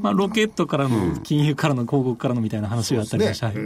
[0.00, 3.48] まあ、ロケットからの、金融からの、広告からのみたいな話があったりました。
[3.48, 3.56] はい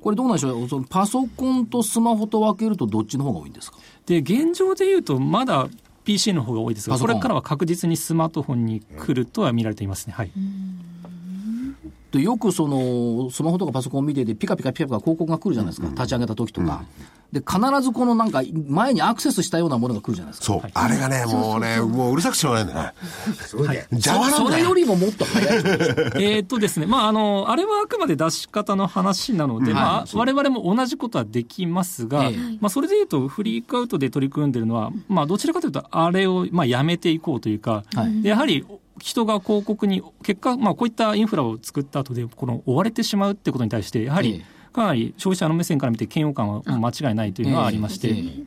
[0.00, 0.68] これどうなんでしょう？
[0.68, 3.78] そのパソコンとスマホと分けるとどっちの方が多いんですか？
[4.06, 5.68] で、現状で言うと、まだ
[6.04, 10.14] PC の方が多いですが、これからは確実にスマートフォンに来るとは見られていますね。
[10.14, 10.30] はい。
[12.10, 16.82] でよくそのスマホとかパソコンを見ていてピカピカピカピカ広告が来るじゃないですか、立ち上げた時とか、
[17.32, 20.46] で、必ずこのなんか、前にアクセスしたようなものが来るじゃないですか。
[20.46, 20.70] そう。
[20.74, 22.94] あれがね、もうね、もううるさくてしょうがないんだよね。
[23.46, 23.86] すごいね。
[23.92, 24.48] 邪魔なんだよ。
[24.48, 25.46] それよりももっと早い。
[26.22, 38.64] えーっとですね、まあ、あの、あれはあくまで出し方の話なので、まあ、我々も同じことはできますが、ええまあ、それでいうと、フリークアウトで取り組んでるのは、まあ、どちらかというと、あれを、まあ、やめていこうというか、はいでやはり、
[39.00, 48.44] 人が広告に、結果、まあ、こういったインフラを作った後で、この追われてしまうってことに対して、やはえり、かなり消費者の目線から見て嫌悪感は間違いないというのはありまして、ええ。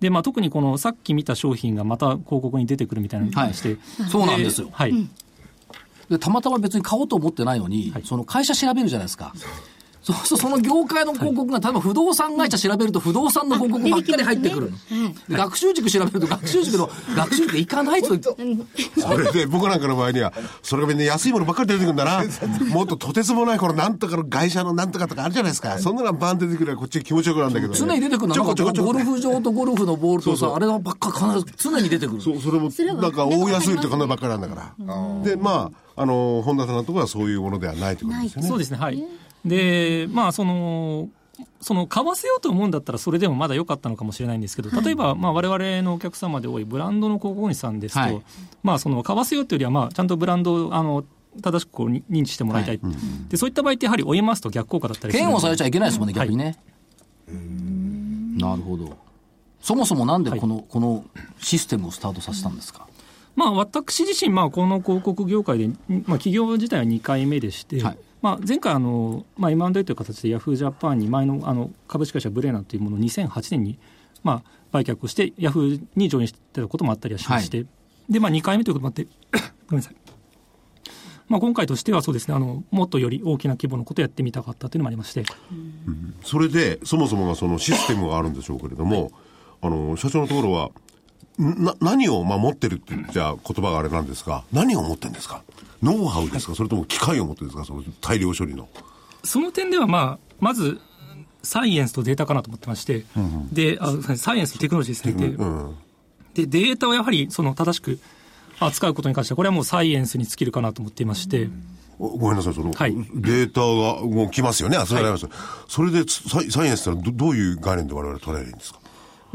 [0.00, 3.78] で、まあ、特にこのさっき見た商品がまた広告に出てくるみたいなのに対して、
[4.10, 4.68] そうなんですよ。
[4.72, 4.94] はい。
[6.10, 9.32] で、たまたま別に買おうと思ってないのに、その会社調べるじゃないですか。
[10.06, 14.76] そうするとその業界の広告が、例えば不動産会社調べると不動産の広告ばっかり入ってくるの。
[15.28, 18.36] で学習塾調べると学習塾の、学習塾行かないと、そ
[19.18, 22.22] れで僕なんかの場合には、それがみんな安いものばっかり出てくるんだな。
[22.70, 25.76] もっととてつもない、このなんとかの会社のなんとかとかあるじゃないですか。
[25.80, 27.78] そんなのバン出てくるからこっち気持ちよくなんだけど、ね。
[27.78, 32.22] 常に出てくるのちょは、なんかこちょこちょこゴルフ場とゴルフのボールとさ、そうそうあればっか必ず常に出てくる。
[32.22, 35.24] そう、それも、なんか大安売りとかのばっかりなんだから。
[35.24, 38.48] で、まあ、あの、本田さんのところはそういうものではないということですよね。
[38.48, 39.02] そうですね、はい。
[39.46, 41.08] で、まあ、その、
[41.60, 48.22] その買わせようと思うんだったらそれでもまだ良かったのかもしれないんですけど、例えば、まあ、我々のお客様で多いブランドの広告主さんですと、はい。
[48.62, 51.04] まあ、その買わせようというよりは、まあ、ちゃんとブランドをあの
[51.42, 52.80] 正しくこうに認知してもらいたい、
[53.28, 55.24] でそういった場合ってやはり追いますと逆効果だったりする。
[55.24, 56.56] 嫌悪されちゃいけないですもんね、逆にね。
[58.38, 58.96] なるほど。
[59.60, 61.04] そもそもなんでこの、この
[61.38, 62.86] システムをスタートさせたんですか？
[63.34, 73.78] まあ、私自身、まあ、この広告業界で、まあ、企業自体は2回目でして、はいまあ、前回あの、まあ、M&A という形でヤフージャパンに前のあの株式会社ブレーナというものを2008年に、
[74.24, 77.66] まあ、売却をして、ヤフーにジョインしてたこともあったりはしまして、
[78.10, 79.04] で、まあ、2回目ということもあって、
[79.70, 79.96] ごめんなさい。
[81.28, 85.22] まあ、今回としてはそうですねあの、もっとより大きな規模のことをやってみたかったというのもありまして、
[86.24, 89.12] それで、そもそもがそのシステムがあるんでしょうけれども、
[89.62, 90.70] あの、社長のところは、
[91.40, 95.44] んな、何を守ってるって言っちゃ言葉があれなんですが、何を持ってるんですか？
[95.82, 96.54] ノウハウですか？
[96.54, 97.64] それとも機械を持ってですか？
[97.64, 98.68] その大量処理の。
[99.24, 100.80] その点では、まあ、まず、
[101.42, 103.04] サイエンスとデータかなと思ってまして、
[103.52, 105.12] であサイエンスとテクノロジーですね。
[105.12, 105.76] でうん。
[106.34, 108.00] で、データをやはりその正しく
[108.58, 111.48] 扱うことに関しては、これはもうサイエンスに尽きるかなと思っていまして、
[111.98, 112.94] おごめんなさい、その、はい。
[112.94, 115.28] データがもう来ますよね、集められます、
[115.68, 118.80] それでサイエンスってのはどどういう概念で我々捉えるんですか？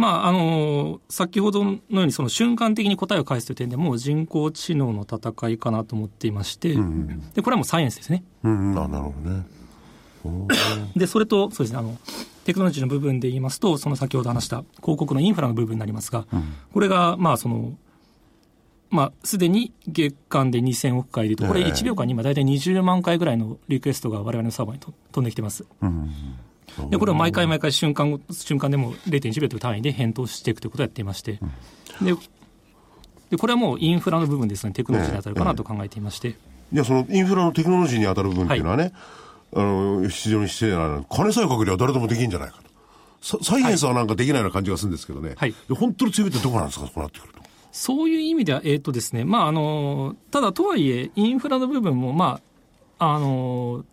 [0.01, 6.75] まあ、あの先ほどのようにその瞬間的に答えを返すという点でもう人工知能の戦いかなと思っていまして、
[7.35, 8.23] でこれはもうサイエンスですね。
[8.43, 9.45] うん、ななるほどね。
[10.95, 11.97] で、それと、そうですね、あの、
[12.45, 16.25] テクノロジーの部分で言いますと、その先ほど話した広告のインフラの部分になりますが、
[16.73, 17.73] これが、まあ、その、
[18.89, 25.65] まあ、すでに月間で2000億回でいうと、これええ1秒間に今大体20万回ぐらいのリクエストが我々のサーバーにと飛んできてます。
[26.89, 31.39] で、これを毎回毎回瞬間ご、瞬間でも0.1秒という単位で返答していくということをやっていまして、
[32.01, 32.13] で、
[33.29, 38.93] でこれはもうインフラの部分ですね、テクノロジーに当たるかなと考えていまして、いや、そのインフラのテクノロジーに当たる部分っていうのはね、
[39.53, 42.71] あの、非常に失礼な金さえかけりゃ誰でもできるんじゃないかと。
[43.21, 45.36] ササイエンスはなんかできないような感じがするんですけどね。
[45.38, 47.41] はいで本当に強いってどこなんですか、そうなってくると。
[47.71, 52.41] そういう意味では、えっ、とですね、まあ、あの、ただとはいえ、インフラの部分も、ま
[52.99, 53.86] あ、あの、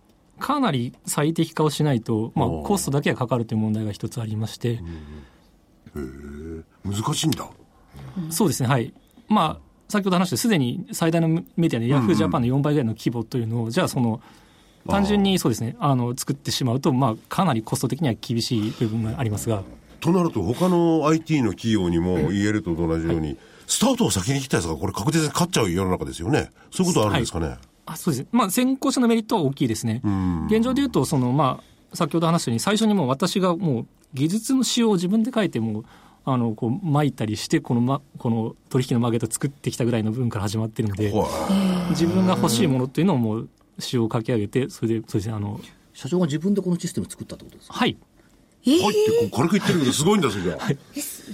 [0.48, 4.80] かなり最適化をしないと、まあ、コストだけがかかるという問題が一つありまして、
[5.94, 7.46] 難しいんだ。
[8.30, 8.94] そうですね、はい。
[9.28, 14.22] まあ、先ほど話して、すでに最大のメディアで、ヤフージャパンの4倍ぐらいの規模というのを、じゃあ、その、
[14.88, 19.64] 単純にそうですね、あの、作ってしまうと、まあ、かなりコスト的には厳しい部分がありますが、
[20.00, 26.52] となると、他の IT の企業にも言えると同じように、スタートを先に切ったやつがこれ確実に勝っちゃう世の中ですよね。
[26.70, 27.58] そういうことはあるんですかね。
[27.92, 30.02] あそうですね、まあ、先行者のメリットは大きいですね。
[30.48, 31.60] 現状でいうと、そのま
[31.92, 35.84] あ、先ほど話したように、最初にもう私がもう技術の仕様を自分で書いても、
[36.24, 41.12] あのこう巻いたりしてこの、ま、この取引のマーケットを作ってきたぐらいの部分から始まってるので、
[41.90, 43.48] 自分が欲しいものっていうのをもう
[43.78, 45.58] 仕様を書き上げて、それで、そうですね、あの、
[45.94, 47.74] 社長が自分でこのシステム作ったってことですか？
[47.74, 47.96] はい。
[48.74, 50.68] えーはいってこう軽く言ってるけど、すごいんだ、それじゃあ。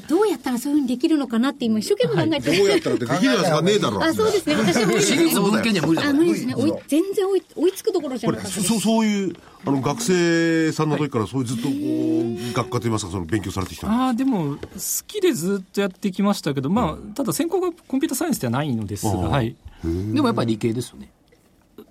[0.09, 4.03] どうやったらそういうふうにできるのかなって今一生懸命考えて、どうやったらってできるやつがねえだろ。
[4.05, 4.55] あ、そうですね。
[4.57, 6.55] 私は無理文献には無理だかあ、ら無理ですね。
[6.55, 8.69] 追い全然追い追いつくところじゃなかったです。
[8.69, 14.59] そうそういうあの学生さんの時からそういうずっとこう学科といいますかその勉強されてきたああ、でも、好
[15.07, 19.57] きでずっとやってきましたけど、まあ、ただ専攻がコンピュータサイエンスではないのですが、はい。
[19.83, 21.11] でもやっぱり理系ですよね。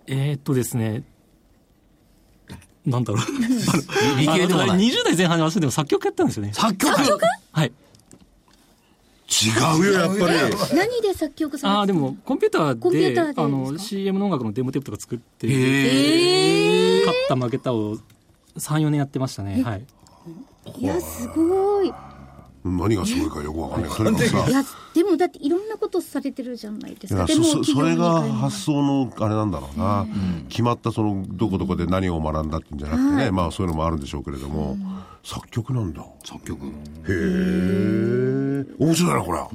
[0.06, 1.04] えーっとですね、
[2.86, 3.26] なんだろう。
[4.20, 6.52] 理系でもないあの20代前半に私でも作曲やったんですよね。
[6.54, 6.94] 作曲？
[7.52, 7.72] はい。
[9.34, 10.38] 違うよやっぱり
[10.76, 17.06] 何で作曲されてああ、でも、コンピューターで、コンピューターであの、CM の音楽のデモテープとか作って、へえ。
[17.06, 18.02] 勝った負けたを3、
[18.58, 19.64] 4年やってましたね。
[19.64, 19.86] はい。
[20.78, 21.92] いやすごい
[22.64, 24.50] 何がすごいかよくわかんないかくさ。
[24.50, 27.26] いやでもだっていろんなことされてるじゃないですか。
[27.26, 30.08] でもそれが発想のあれなんだろうな、
[30.50, 34.78] 決まったそのどこどこで何を学んだってんじゃなくてね、まあそういうのもあるんでしょうけれども、
[35.24, 36.02] 作曲なんだ。
[36.02, 36.60] へ作曲。
[37.10, 39.38] え面白いなこれ。
[39.40, 39.50] は、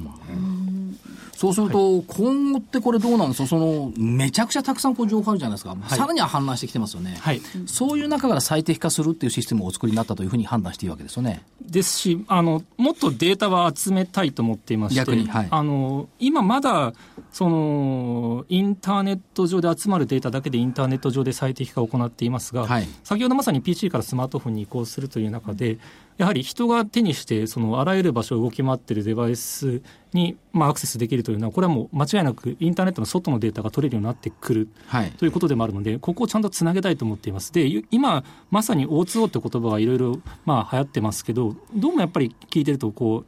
[1.39, 3.47] そうすると、今後ってこれどうなんですか？
[3.47, 5.77] その、めちゃくちゃたくさんこう情報あるじゃないですか。
[5.87, 7.17] さらには氾濫してきてますよね。
[7.21, 11.43] はいそういう中から最適化するっていうシステムをお作りになったというふうに判断していいわけですよね。
[11.61, 16.91] ですしあの、もっとデータは集めたいと思っていまして、逆にはいあの今まだ
[17.31, 25.77] そのインターネット上で集まるデータだけでインターネット上で最適化を行っていますが、はい先ほどまさに PC からスマートフォンに移行するという中で、
[26.19, 35.11] やはり人が手にして、そのあらゆる場所を動き回っているデバイスに、まあ、アクセスできるというのは、これはもう間違いなくインターネットの外のデータが取れるようになってくるはい。
[35.11, 37.53] ということでもあるので、ここをちゃんとつなげたいと思っています。
[37.53, 43.25] で、ゆ今、まさに O2O って言葉がいろいろ、まあ、流行ってますけど、どうもやっぱり聞いてると、こう、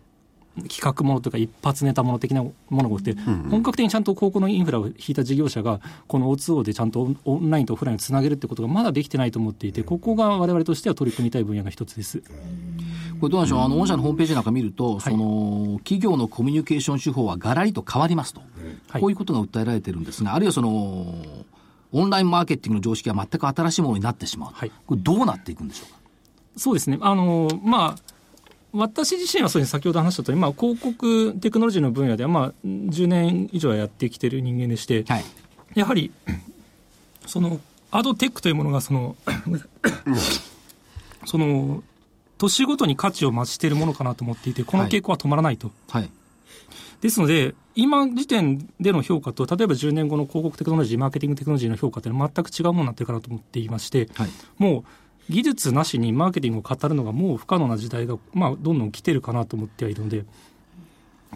[0.67, 12.21] 企画ものとか一発ネタもの的なものが多くて、本格的にちゃんと高校のインフラを引いた事業者が、この O2O でちゃんとオンオンラインとオフラインをつなげるってことがまだできてないと思っていて、ここが我々としては取り組みたい分野の一つです。
[13.21, 18.41] これどうなんでしょう、あの、御社のホームページなんか見ると、その、企業のコミュニケーション手法はがらりと変わりますと。
[18.89, 21.15] はいこういうことが訴えられてるんですが、あるいはその、
[21.93, 24.51] オンラインマーケティングの常識が全く新しいものになってしまう。
[24.53, 25.99] はいこれどうなっていくんでしょうか？
[26.57, 26.97] そうですね。
[27.01, 28.01] あの、まあ、
[28.73, 35.23] 私自身はそうです先ほど話したとおり、まあ、広告テクノロジーの分野では、まあ、10年以上はやってきてる人間でして、はい。
[35.75, 36.11] やはり、
[37.25, 37.59] その、
[37.91, 39.15] アドテックというものが、その、
[41.25, 41.83] その、
[42.41, 45.71] 年ごとに価値を増しているものかなと思っていて、この傾向は止まらないと。
[45.89, 46.09] はい。
[47.01, 54.29] ですので、今時点での評価と、例えば10年後の広告テクノロジー、マーケティングテクノロジーの評価っていうのは全く違うものになってるかなと思っていまして、はい。
[54.57, 54.83] も
[55.29, 60.25] う技術なしにマーケティングを語るのがもう不可能な時代が、まあ、どんどん来てるかなと思ってはいるので、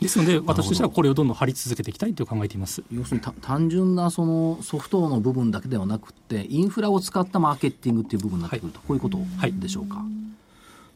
[0.01, 2.83] ですので、私としてはこれをどんどん張り続けていきたいと考えています。
[2.91, 9.19] 要するにた単純なそのソフトの部分だけではなくて、インフラを使ったマーケティングっていう部分になってくると、こういうこと
[9.53, 10.03] でしょうか？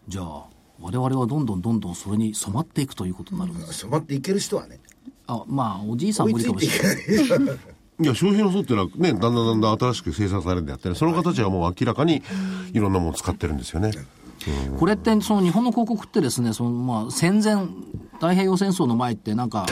[0.09, 0.47] じゃあ、
[0.81, 3.81] 我々はどんどんどんどんそれに染まっていくということになるんです。
[3.81, 4.79] 染まっていける人はね
[5.27, 7.45] あ、まあ、おじいさん追無理いついかもしれない。
[7.45, 7.57] ない
[8.01, 12.23] いや、消費の層っていうのはね、だんだんだんだん新しく生産されるんであってね、その形はもう明らかに
[12.73, 13.91] いろんなものを使ってるんですよね。
[14.79, 17.55] これって、その日本の広告ってですね、そのまあ戦前、
[18.13, 19.67] 太平洋戦争の前ってなんか、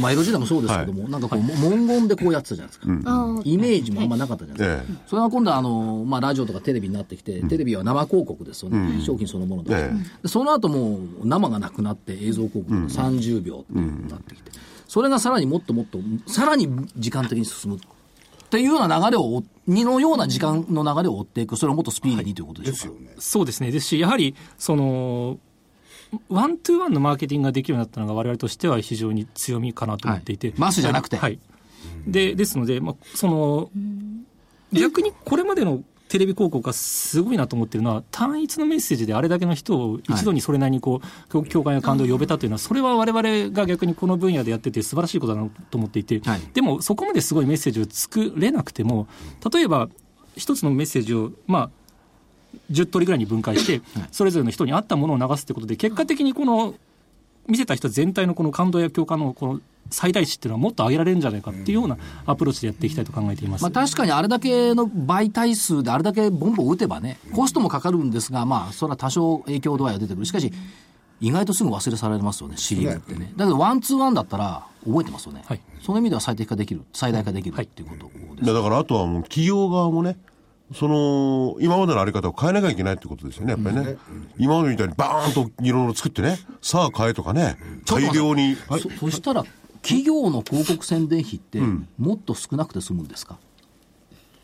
[0.00, 2.86] まあ江戸時代もそうですけども、なんかこう、文言でこうやってたじゃないですか。
[3.04, 4.92] ああイメージもあんまなかったじゃないですか。
[4.92, 14.50] えそれが今度はあの、まあ、ラジオとかテレビになってきて、テレビは生広告ですよね、商品そのものだ、えでその後もう生がなくなって映像広告が30秒ってなってきて、
[14.88, 17.80] それがさらにもっともっと、さらに時間的に進むっ
[18.50, 22.98] ていうような流れを追、にのような時間の流れを追っていく、それをもっとスピーディーにということでしょうか。
[22.98, 23.16] ですよね。
[23.20, 23.70] そうですね。
[23.70, 25.38] ですし、やはり、その、
[26.28, 30.48] ワントゥーワンのマーケティングができるようになったのが我々としては非常に強みかなと思っていて。
[30.48, 30.58] はい。
[30.58, 31.16] マスじゃなくて。
[31.16, 31.38] はい。
[32.06, 33.70] で、ですので、まあ、その、
[34.72, 46.40] 逆にこれまでのテレビ広告がすごいなと思ってるのは、単一のメッセージであれだけの人を一度にそれなりにこう、共共感や感動を呼べたというのは、それは我々が逆にこの分野でやってて素晴らしいことだなと思っていて、はい。
[46.52, 49.06] でもそこまですごいメッセージを作れなくても、
[49.52, 49.88] 例えば
[50.36, 51.70] 一つのメッセージを、まあ、
[52.70, 56.74] 10通りぐらいに分解して、それぞれの人に合ったものを流すってことで、結果的にこの
[57.46, 59.60] 見せた人全体のこの感動や共感のこの
[59.90, 63.62] 最大値っていうのはもっと上げられるんじゃないかっていうようなアプローチでやっていきたいと考えています。
[63.62, 70.26] まあ、確かにあれだけの媒体数であれだけボンボン打てばね、コストもかかるんですが、まあ、それは多少影響度合いは出てくる。
[70.26, 70.52] しかし、
[71.20, 73.32] 意外とすぐ忘れ去られますよね、シリーズってね。
[73.36, 75.42] だけど、ワンツーワンだったら覚えてますよね。
[75.46, 78.44] はいその意味では最適化できる、最大化できるっていうことです。
[78.44, 80.18] いやだからあとはもう企業側もね、
[80.74, 83.96] その、今までのあり方を変えなきゃいけないってことですよね、やっぱりね。
[84.38, 87.56] 今までみたいにバーンといろいろ作ってね、さあ変えとかね、
[87.86, 88.56] 大量に。
[88.68, 89.44] はいそそしたら、
[89.82, 91.60] 企業の広告宣伝費って、
[91.98, 93.38] もっと少なくて済むんですか、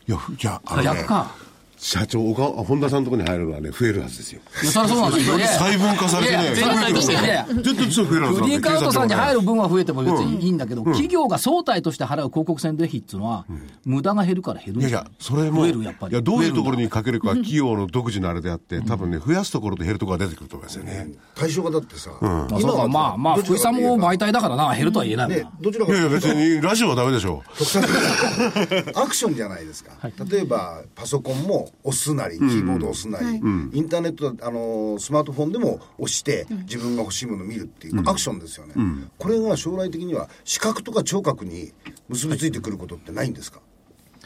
[0.07, 1.35] いや、いや、あ逆か。
[1.77, 4.41] 社長が、本田さんのところに入るのはね、増えるはずですよ。
[4.53, 5.37] そりゃそうなんですよ。
[5.37, 9.37] 細分化されてね、全体としていやいやちょっと増えるはずフリーカウントさんに入る。
[9.37, 13.45] る分は増えても別にいいんだけど、企業が総体として払う広告宣伝費っていうのは、
[13.85, 16.13] 無駄が減るから減るいいやいや、それも、増えるやっぱり。
[16.13, 21.11] いや、どういうところにかけるかは企業の独自のあれであって、多分ね、増やすところと減るところが出てくると思いますよね。
[21.35, 22.87] 対象がだってさ、まあそうか。
[22.87, 25.51] まあまあ、福井さんも媒体だからな、減るとは言えないもんねな。
[25.61, 29.91] どちらかいやいや、別にラジオはダメでしょと特撮的なアクションじゃないですか、
[30.29, 33.39] 例えばパソコンも押すなりキーボード押すなり、イ
[33.81, 38.73] ンターネットあのスマートフォンでも押して自分が欲しいものを見るっていうアクションですよね、
[39.17, 41.71] これが将来的には視覚とか聴覚に
[42.09, 43.59] 結びついてくることってないんですか？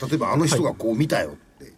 [0.02, 1.74] 例えばあの人がこう見たよって、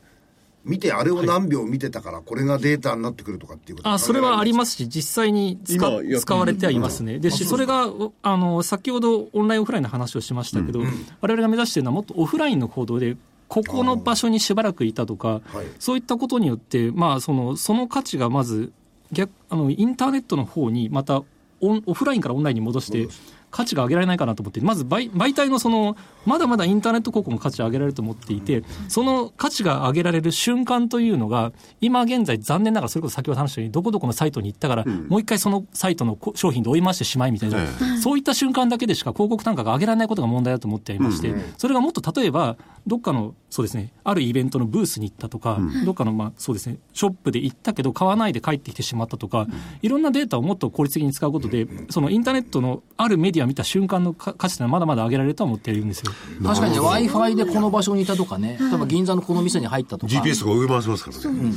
[0.64, 4.58] 見て、あれを何秒見てたから、これがデータになってくるとかっていうことあそれはありす。
[4.58, 7.20] ますし、実際に使われてはいますね。
[7.20, 7.90] ですし、それが、
[8.22, 10.80] あの、先ほどオンラインオフラインの話をしましたけど、
[11.20, 13.18] 我々が目指しているのはもっとオフラインの行動で、
[13.54, 18.72] ここの場所にしばらくいたとかはい、そういったことによって、まあ、その、その価値がまず、
[19.12, 21.22] 逆、あの、インターネットの方に、また、
[21.62, 23.08] オンオフラインからオンラインに戻して、
[23.54, 37.60] 価値が上げられないかなと思って、まず媒媒体のその、まだまだインターネット広告の価値を上げられると思っていて、その価値が上げられる瞬間というのが、今現在残念ながら、それこそ先ほど話したように、どこどこのサイトに行ったから、もう一回そのサイトのこ商品で追い回してしまいみたいな、
[38.02, 49.48] そういった瞬間だけでしか広告単価が上げられないことが問題だと思っていまして、それがもっと例えば、どっかの、そうですね、あるイベントのブースに行ったとか、どっかの、まあ、そうですね、ショップで行ったけど買わないで帰ってきてしまったとか、
[49.82, 56.12] いろんなデータをもっと効率的に使うことで、そのインターネットのあるメディアを見た瞬間のか価値というのはまだまだ上げられるとは思っているんですよ。
[56.44, 61.54] 確かにね、Wi-Fi でこの場所にいたとかね、例えば銀座のこの店に入ったとか、GPS とか上回せますからね。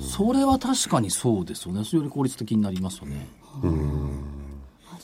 [0.00, 1.84] それは確かにそうですよね。
[1.84, 3.26] それより効率的になりますよね。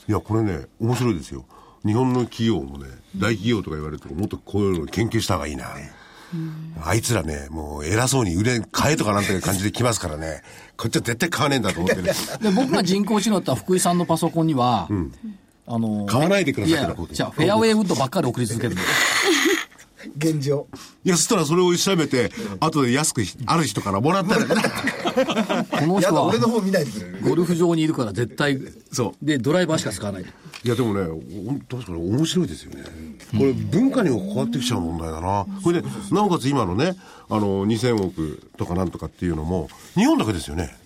[0.09, 1.45] いや、これね、面白いですよ。
[1.85, 5.67] 日本の企業もね、大企業とか言われると、もっとこういうのを研究した方がいいな。
[6.83, 10.43] あいつらね、もう偉そうに売れ、買えとかなんていう感じで来ますからね、
[10.77, 12.13] こっちは絶対買わねえんだと思ってね。
[12.41, 14.89] で、僕が人工知能だった福井さんのパソコンには、
[15.73, 18.81] あの、買わないでくださいってなことじゃあフェアウェイウッドばっかり送り続けるの。
[20.17, 20.67] 現状。
[21.05, 27.19] いや、そしたらそれを調べて、後で安くある人からもらったら、この人やだ、俺のは、方見ないでくれる。
[27.23, 28.59] ゴルフ場にいるから絶対、
[28.91, 30.23] そうで、ドライバーしか使わない。
[30.23, 32.83] いやでもね、確かに面白いですよね。
[33.31, 35.47] これ文化にも関わってきちゃう問題だな。
[35.63, 36.97] これで、なおかつ今のね、
[37.29, 40.80] あの、2000億とかなんとかっていうのも、日本だけですよね。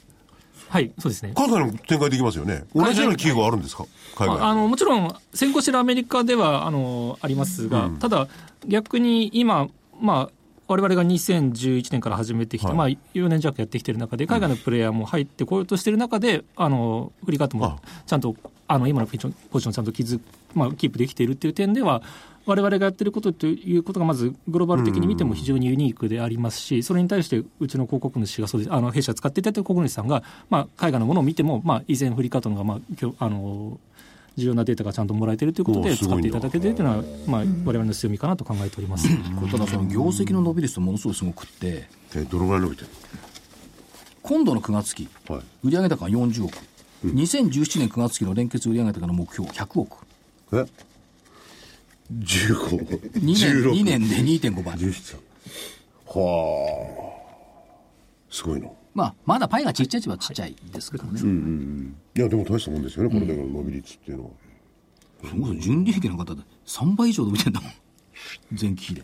[0.69, 1.33] はい、そうですね。
[1.37, 2.65] 海外にも展開できますよね。
[2.75, 3.87] 同じような企業があるんですか？
[4.17, 4.39] 海外。
[4.39, 8.29] ああのもちろん、先行しているアメリカではあのありますが、ただ、
[8.67, 9.69] 逆に今、
[10.01, 10.31] まあ、
[10.67, 18.35] 我々が2011年から始めてきて、はいまあ、4年弱やってきている中で、海外のプレイヤーも入ってこようとしている中で、あのフリーカットもちゃんと、
[18.67, 20.21] あの今のポジションちゃんと築
[20.55, 22.03] まあ、キープできているっていう点では、
[22.47, 33.79] 我々がやってることということが、まずグローバル的に見ても非常にユニークでありますし、それに対してうちの広告主がそうです、あの弊社使っていただいた広告主さんが、まあ、海外のものを見ても、まあ、以前、フリーカットのが、まあ、今日あの
[34.37, 39.09] 重要なデータがちゃんともらえているということおで、使っていただけているというのは、まあ、我々の強みかなと考えております。
[39.51, 42.89] ただその業績の伸び率ものすごいすごくって、えどのぐらい伸びてる？
[44.23, 45.69] 今度の9月期、はい。
[45.69, 46.59] 売上高が40億、
[47.05, 50.05] 2017年9月期の連結売上高の目標100億。
[50.53, 50.65] え？
[52.13, 53.13] ?15。
[53.13, 54.77] 2年 ,2 年で2.5倍。
[54.77, 55.17] 17。
[56.07, 57.15] はあ。
[58.31, 58.69] すごいな。
[58.95, 61.21] まあ、まだパイがちっちゃいっちゃちっちゃいですけどね。
[62.17, 64.31] いや、でも大したもんですよね、これだけの伸び率っていうのは。
[65.29, 67.73] そもそも純利益の方で3倍以上伸びてんだもん。
[68.61, 69.03] 前期比で。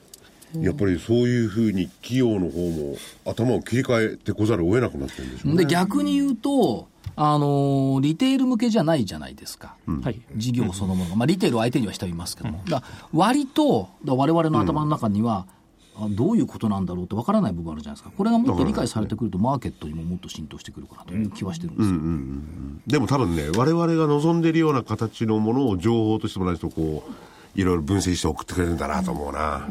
[0.58, 5.64] やっぱりそういうふうに企業の方も頭を切り替えてこざるを得なくなってるんでしょうね。
[5.64, 9.76] で、逆に言うと、あのーリテール向けじゃないじゃないですか。
[10.02, 11.16] はい事業そのものが。
[11.16, 12.62] まあ、リテールを相手にはしてはいますけども。
[12.66, 15.46] だから割と、だから我々の頭の中には、
[15.96, 18.14] あどういうことなんだろうってわからない部分あるじゃないですか。
[18.16, 21.96] これがもっと理解されてくると、マーケットにももっと浸透してくるかなという気はしてるんですよ。
[22.86, 29.68] でも多分ね、我々が望んでいるような形のものを情報としてもらうと、こう、いろいろ分析して送ってくれるんだなと思うな。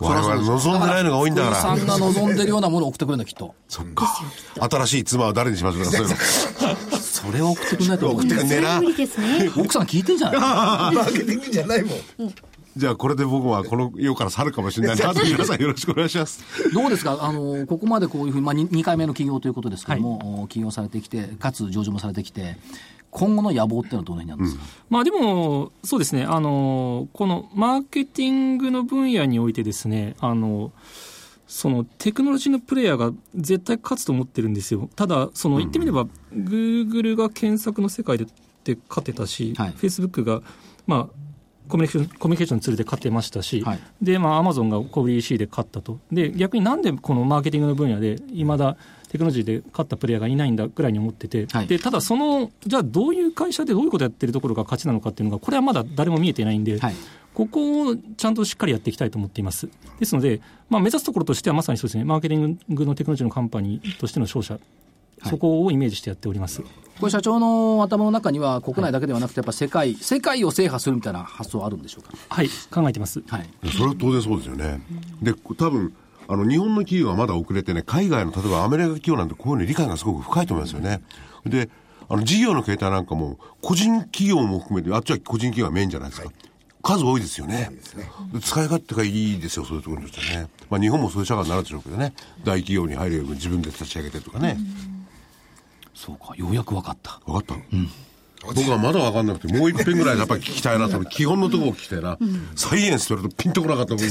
[0.00, 1.56] 我々望んでないのが多いんだから。
[1.56, 3.54] さんが望んでるようなものを送ってくれるんだ、きっと。
[3.68, 4.06] そっか。
[4.60, 6.16] 新しい妻は誰にしましょうか、そういうの。
[6.98, 8.86] それは送ってくれないと思う送ってくんねえな無。
[8.86, 9.50] 理ですね。
[9.56, 11.98] 奥さん聞いてんじゃないマーケティングじゃないもん。
[12.76, 16.44] じゃあこれで僕はこの世から去るかもしれないなと皆さんよろしくお願いします。
[16.72, 17.18] どうですか？
[17.20, 22.56] あの、ここまでこういうふうに、まあ、2, 回目の起業ということですけども、起業されてきて、かつ上場もされてきて、
[23.10, 30.72] 今後の野望っていうのはどの辺にあるんですか、まあでも、そうですね、あの、このマーケティングの分野においてですね、あの、
[31.46, 34.90] そのテクノロジーのプレイヤーが絶対勝つと思ってるんですよ。
[34.94, 38.26] ただ、その言ってみれば、グーグルが検索の世界で
[38.64, 39.70] で勝てたし、はい。
[39.70, 40.42] フェイスブックが、
[40.86, 41.28] まあ、
[41.68, 43.80] コミュニケーションコミュニケーションのツールで勝てましたし、はい。
[44.02, 46.00] で、まあ、アマゾンが小売 EC で勝ったと。
[46.12, 48.76] で、逆になんでこのマーケティングの分野で、いまだ
[49.08, 56.94] テクノロジーで勝ったプレイヤーがいないんだぐらいに思ってて、はいで、ただその、じゃあどういう会社でどういうことやってるところが勝ちなのかっていうのが、これはまだ誰も見えていないんで、はい
[57.34, 59.68] ここをちゃんとしっかりやっていきたいと思っています。
[60.00, 64.58] ですので、まあ、目指すところとしてはまさにそうですね、マーケティングのテクノロジーのカンパニーとしての商社、
[65.24, 66.62] そこをイメージしてやっております。
[66.98, 72.12] これ社長の頭の中には国内だけではなくてやっぱ世界、世界を制覇するみたいな発想あるんでしょうか？
[72.28, 73.22] はい、考えてます。
[73.28, 73.48] はい。
[73.70, 74.80] それは当然そうですよね。
[75.22, 75.94] で、多分、
[76.28, 81.00] あの、日本の企業はまだ遅れてね、海外の、例えばアメリカ企業なんてこういうの理解がすごく深いと思いますよね。
[81.46, 81.70] で、
[82.08, 86.30] あの、事業の形態なんかも、個人企業も含めて、あっちは個人企業がメインじゃないですか。
[86.82, 87.70] 数多いですよね。
[88.42, 90.48] 使い勝手がいいですよ、そういうところによってね。
[90.70, 92.12] まあ日本もそういう社会になるでしょうけどね。
[92.44, 94.58] 大企業に入るよりも自分で立ち上げてとかね。
[95.94, 97.20] そうか、ようやく分かった。
[97.26, 97.56] 分かった、
[98.44, 102.16] 僕はまだ分かんなくて、もう一遍ぐらいやっぱり聞きたいな、その基本のところを聞きたいな。
[102.54, 104.10] サイエンスって言われるとピンとこなかったもんね。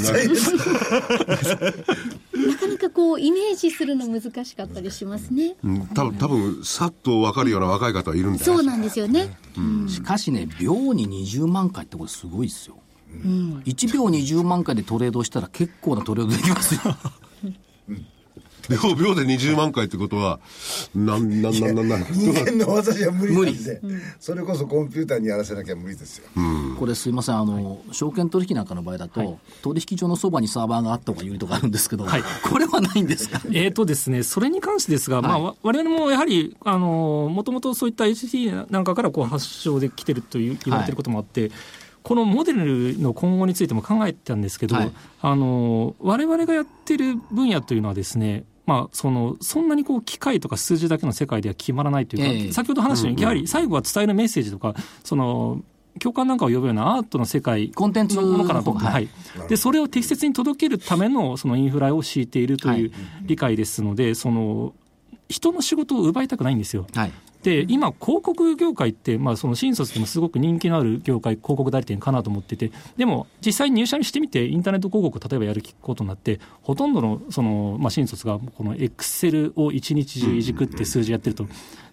[2.48, 5.56] なかなかこう、イメージするの難しかったりしますね。
[5.64, 9.38] うん、多分多分さっと分かるような若い方はいるんだよそうなんですよね。
[9.88, 12.76] しかしね、秒に20万回ってこれすごいですよ。
[13.66, 16.82] 1秒20万回でトレードしたら結構なトレードできますよ。
[18.70, 20.40] 秒秒で20万回ってことは、
[20.96, 22.04] なん、なん、なん、なん、なん。
[22.12, 23.82] 人間の技じゃ無理なんで、
[24.20, 26.26] それこそコンピューターにやらせなきゃ無理ですよ。
[26.80, 32.24] これすいません、あの、証券取引なんかの場合だと、取引所のそばにサーバーがあった方が有利とかあるんですけど、はい。
[32.50, 33.42] これはないんですか？
[33.54, 41.52] えーとですね、それに関してですが、まあ、わ我々もやはり、あの、もともとそういった HT なんかからこう発祥できてるという言われてることもあって、
[42.04, 44.92] このモデルの今後についても考えてたんですけど、はい。
[45.22, 52.52] あの、我々がやってる分野というのはですね、まあ、その、そんなにこう、機械とか数字だけの世界では決まらないというか、ええ。
[52.52, 55.64] 先ほど話したように、やはり最後は伝えるメッセージとか、その、
[56.00, 58.92] 共感なんかを呼ぶようなアートの世界コンテンツのものかなと、はい。
[58.92, 59.10] はい、
[59.50, 62.92] でそれを適切に届けるためのそのインフラを敷いているという
[63.24, 64.74] 理解ですので、その
[65.30, 66.88] 人の仕事を奪いたくないんですよ。
[66.94, 67.12] はい。
[67.48, 81.48] で今、広告業界って、まあ、その新卒でもすごく人気のある業界、広告代理店かなと思ってて、でも実際に入社にしてみて、インターネット広告を例えばやることになって、ほとんどのその、まあ、新卒がこのエクセルを一日中いじくって数字やってると。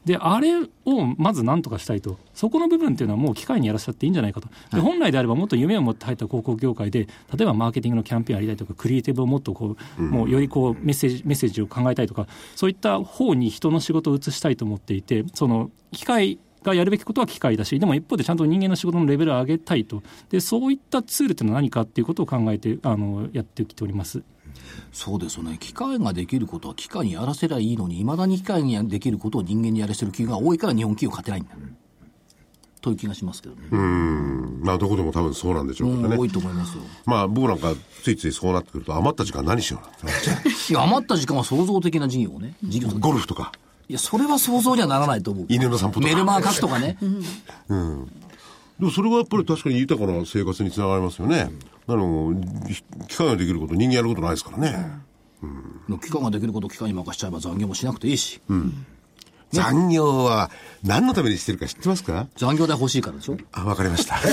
[0.05, 0.69] で、あれを
[1.17, 2.19] まずなんとかしたいと。
[2.35, 4.49] そこの部分っていうのはもう機械にやらせちゃっていいんじゃないかと。
[4.73, 20.03] で本来であればもっと夢を持って入った広告業界で、例えばマーケティングのキャンペーンやりたいとか、クリエイティブをもっとこう、もうよりこうメッセージ、メッセージを考えたいとか、そういった方に人の仕事を移したいと思っていて、その機械がやるべきことは機械だし、でも一方でちゃんと人間の仕事のレベルを上げたいと。
[20.31, 24.23] で、そういったツールっていうのは何かっていうことを考えて、あの、やってきております。
[24.93, 25.59] そうですよね。
[25.59, 31.51] 機械ができることは機械にやらせりゃいいのに、いまだに機械にできることを人間にやらせる企業が多いから日本企業勝てないんだ。
[32.81, 33.63] という気がしますけどね。
[33.71, 34.61] うん。
[34.63, 36.15] まあ、どこでも多分そうなんでしょうけどね。
[36.17, 36.83] うん多いと思いますよ。
[37.07, 40.29] まあ、僕なんかついついそうなってくると、余った時間何しようなんて
[40.75, 42.55] なっ余った時間は創造的な事業をね。
[42.63, 43.53] 事業うゴルフとか、
[43.89, 45.47] いや、それは想像にはならないと思う。
[45.49, 46.97] 犬の散歩とかメルマガ書くとかね。
[48.79, 51.51] でもそれがやっぱり確かに豊かな生活につながりますよね。
[51.87, 52.35] あの、
[53.09, 55.01] 機械ができること、人間やることないですからね。
[56.03, 58.41] 機械ができることを機械に任しちゃえば残業もしなくていいし。
[59.53, 60.51] 残業は
[60.83, 62.27] 何のためにしてるか知ってますか？
[62.37, 64.17] 残業代欲しいからでしょあ、わかりました。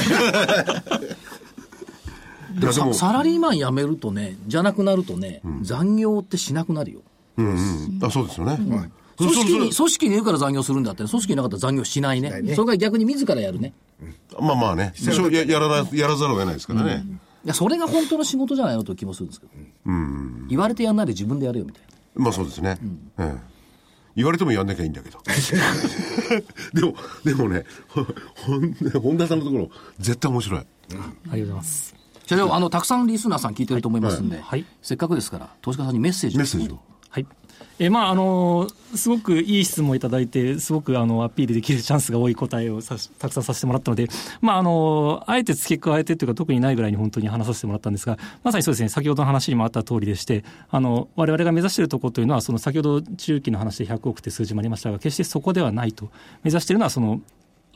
[2.60, 7.02] でさも、サラリーマン辞めるとね、じゃなくなるとね、残業ってしなくなるよ。
[7.38, 8.00] うんうん。
[8.02, 8.58] あ、そうですよね。
[8.58, 8.64] そ
[9.26, 12.30] 組織に、組織にいるから残業するんだって、組織になかったら残業しないね。
[12.30, 13.74] ないねそれから逆に自らやるね。
[14.40, 14.94] まあまあね。
[15.32, 17.06] ややらなやらざるを得ないですからね。
[17.46, 19.54] いや、それが本当の仕事じゃないのという気もするんですけど。
[20.50, 21.82] 言われてやんないで自分でやるよみたい
[22.16, 22.24] な。
[22.24, 22.78] まあそうですね。
[23.18, 23.52] ええ
[24.16, 25.20] 言われてもやんなきゃいいんだけど。
[26.74, 28.06] でも、でもね、ほ
[28.36, 29.70] ほん本田さんのところ、
[30.00, 30.60] 絶対面白い。
[30.60, 31.96] ありがとうございます。
[32.26, 36.80] 社長、あの、たくさんリスナーさん聞いてると思いますんで、はいせっかくですから、投資家さんにメッセージをメッセージを。
[37.10, 37.28] はい。
[37.84, 44.08] えまあ、あのすごくいい質問をいただいて、すごくあのアピールできるチャンスが多い答えをさ たくさんさせてもらったので、
[44.40, 56.12] まあ、あのあえて付け加えてというか、特にないぐらいに本当に話させてもらったんですが、まさにそうですね、先ほどの話にもあった通りでして、あの我々が目指しているところというのは、その先ほど中期の話で100億という数字もありましたが、決してそこではないと、
[56.44, 57.20] 目指しているのは、その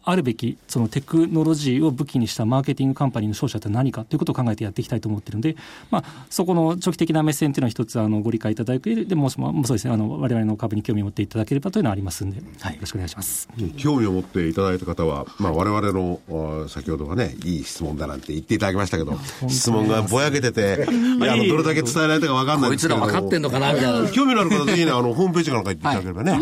[0.05, 5.55] あるべきそのテクノロジーを武器にしたマーケティングカンパニーの勝者って何かということを考えてやっていきたいと思っているので、
[5.89, 13.49] まあ、そこの長期的な目線というのは一つあのご理解いただけるでもしももうそうですねあの我々の株に興味を持っていただければというのはありますんで、はいよろしくお願いします。
[13.77, 16.19] 興味を持っていただいた方は、まあ、我々の
[16.65, 24.09] あ先ほどはね、いい質問だなんて言っていただきましたけど、質問がぼやけてて、 いやあのどれだけ伝えられたか分かんないこいつらんですけど分かってんのかなみたいな。
[24.09, 26.39] 興味のある方、ぜひね、あの、ホームページかなんか行っていただければね、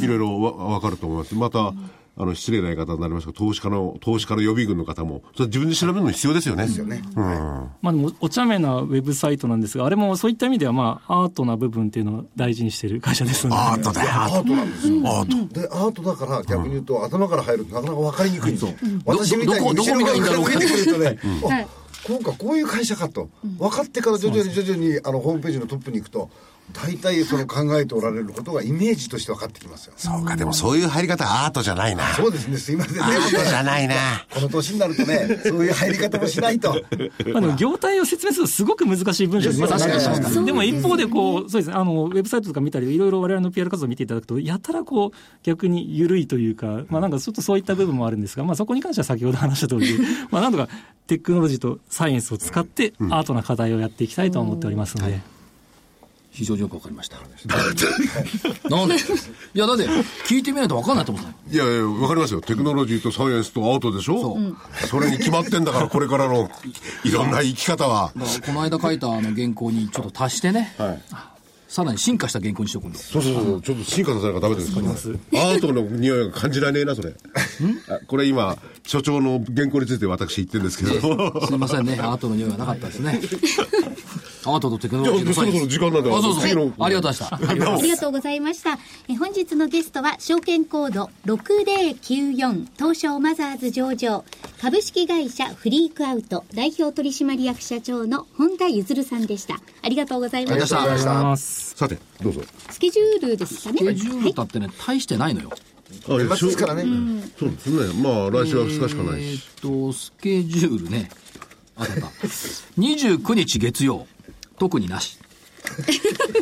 [0.00, 1.34] い、ろいろわ分かると思います。
[1.34, 1.72] また、
[2.20, 6.66] あの、失礼な言い方になりますが、投資家の、投資家の予備軍の方も、それ自分で調べるの必要ですよね。
[6.66, 7.02] ですよね。
[7.16, 7.24] うん。
[7.80, 14.04] まあ、でもお茶目なウェブサイトなんですが、あれもそういった意味では、まあ、アートな部分っていうのを大事にしている会社ですので、アートだ。
[14.04, 15.08] よ、アートなんですよ。
[15.08, 15.60] アート。
[15.60, 18.72] でアートだから逆に言うと、頭から入るとなかなか分かりにくいんですよ、
[19.04, 20.44] ど私みたいにどこ見たらいいんだろう。
[20.44, 21.06] か後ろから見てくるとね、
[21.42, 21.66] は いあ
[22.06, 26.30] こうかこういう会社かと、分かってから徐々に徐々にあのホームページのトップに行くと
[26.72, 29.94] 大体その考えておられることがイメージとして分かってきますよ。
[29.96, 32.04] そうか、でもそういう入り方はアートじゃないな。
[32.14, 33.02] そうですね、すいませんね。
[33.02, 33.94] アートじゃないな。
[34.30, 36.72] この年になるとね、そういう入り方もしないと。
[37.32, 45.10] まあでも業態を説明するとすごく難しい文章にまずなってしまう確かにでも一方でこう、そうですね、あの、ウェブサイトとか見たり、いろいろ我々の PR 活動を見ていただくと、やたらこう、
[45.42, 49.98] 逆に緩いというか、まあなんかちょっとそういった部分もあるんですが、まあそこに関しては先ほど話した通り、
[50.30, 50.68] まあなんとか
[51.06, 55.39] テクノロジーとサイエンスを使って、アートな課題をやっていきたいと思っておりますので。
[56.30, 57.16] 非常によくわかりました。
[58.70, 58.94] なんで？
[58.94, 58.98] い
[59.58, 59.86] や、だって、
[60.26, 62.40] 聞いてみないとわかんないと思ったいやいや、わかりますよ。
[62.40, 64.38] テクノロジーとサイエンスとアートでしょ？
[64.88, 66.50] それに決まってんだから、これからの
[67.04, 68.12] いろんな生き方は。
[68.46, 70.74] この間書いたあの原稿にちょっと足してね、
[71.68, 73.10] さらに進化した原稿にしておくんです。
[73.12, 74.88] そうそうそう、ちょっと進化させなきゃダメですから。
[74.90, 77.12] アートの匂いが感じられねえな、それ。
[77.88, 78.56] あこれ今、
[78.86, 81.46] 所長の原稿について私言ってるんですけども。
[81.46, 83.20] すいませんね、アートの匂いがなかったですね。
[84.44, 86.42] アートとテクノロジーのそろそろ時間なんで、あ、そうそう。
[86.42, 86.72] 次の。
[86.78, 87.36] ありがとうございました。
[87.36, 88.78] ありがとうございました。
[89.08, 94.24] え本日のゲストは、証券コード6094東証マザーズ上場
[94.60, 99.60] 株式会社フリークアウト代表取締役社長の本田ゆさんでした。
[99.82, 100.82] ありがとうございました。
[100.82, 102.42] ありがとうございまスさて、どうぞ。
[102.80, 103.78] ケジュールですかね。
[103.78, 105.50] スケジュールだってね、大してないのよ。
[106.08, 106.84] あ年末ですからね。
[107.38, 108.02] そうですね。
[108.02, 109.48] まあ、来週は2日しかないえし。
[109.62, 111.10] ーっと、スケジュールね。
[111.76, 112.06] あったあった。
[112.80, 114.06] 29日月曜、
[114.60, 115.18] 特になし。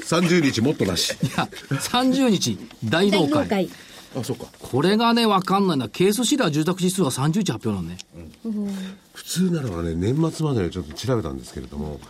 [0.08, 1.12] 30日もっとなし。
[1.22, 3.30] いや、30日大納会。
[3.30, 3.70] 大納会。
[4.18, 4.46] あ、そうか。
[4.58, 5.88] これがね、わかんないな。
[5.88, 7.98] ケースシラー住宅指数が30日発表なのね。
[9.14, 12.00] 普通ならばね、年末までにちょっと調べたんですけれども、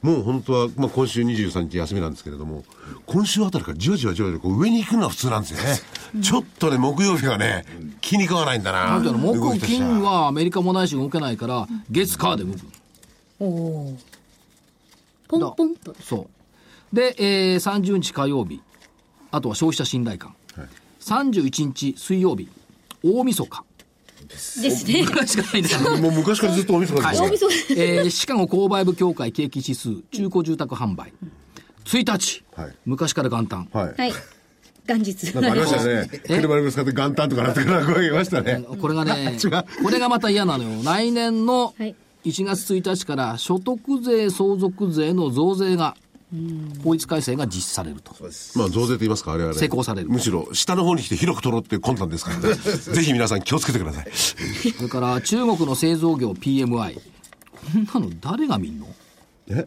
[0.00, 2.64] もう本当は、まあ、今週23日休みなんですけれども、
[3.04, 6.22] 今週あたりからじわじわじわじわこう上に行くのは普通なんですよね。
[6.22, 7.66] ちょっとね、木曜日がね、
[8.00, 9.00] 気に食わないんだな。
[9.00, 12.58] 木、金はアメリカもないし動けないから、月、火で動く。
[15.28, 15.94] ポンポンと。
[16.00, 16.28] そ
[16.92, 16.96] う。
[16.96, 18.62] で、えー、30日火曜日。
[19.30, 20.34] あとは消費者信頼感。
[20.56, 20.68] はい
[21.00, 22.48] 31日水曜日。
[23.02, 23.64] 大晦日。
[24.26, 25.04] ですね。
[25.04, 25.96] ぐらいしかないんだよ。
[26.02, 27.54] もう昔からずっとお店がはいですね。
[27.70, 31.12] えーシカゴ購買部協会景気指数、中古住宅販売。
[31.84, 33.68] 1日、はい昔から元旦。
[33.72, 33.94] はい。
[33.96, 34.12] はい。
[34.86, 35.24] 元日。
[35.34, 36.10] なんかありましたね。
[36.26, 38.64] 車にぶつかって元旦とかなってから声がいましたね。
[38.80, 39.38] これがね
[39.82, 40.82] これがまた嫌なのよ。
[40.82, 41.94] 来年のはい
[42.28, 45.96] 1月1日から所得税、相続税の増税が、
[46.84, 48.14] 法律改正が実施されると。
[48.54, 49.58] まあ増税と言いますか、あれはね。
[49.58, 52.54] 施行されるむしろ、下の方に来て広く取ろうって魂胆ですからね。
[52.76, 54.10] ぜひ皆さん気をつけてください。
[54.12, 57.00] それから中国の製造業 PMI。
[57.94, 58.86] こんなの誰が見んの？
[59.48, 59.66] え？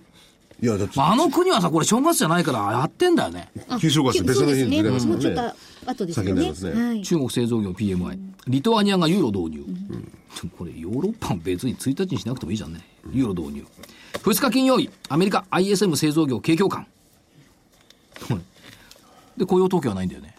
[0.61, 3.49] いや、だって、あの国はさ、これ正月じゃないからやってんだよね。
[3.67, 5.55] あ旧正月別の日にずれますもんねそうですねもうちょっ
[5.85, 6.29] と後ですよね。
[6.29, 7.01] 先になりますねはい。
[7.01, 8.19] 中国製造業 PMI。
[8.47, 9.65] リトアニアがユーロ導入。
[10.57, 12.81] これヨーロッパも別に1日にしなくてもいいじゃんね。
[13.11, 13.65] ユーロ導入。
[14.13, 16.85] 2日金曜日、アメリカ ISM 製造業景況感。
[19.37, 20.35] で、雇用統計はないんだよね。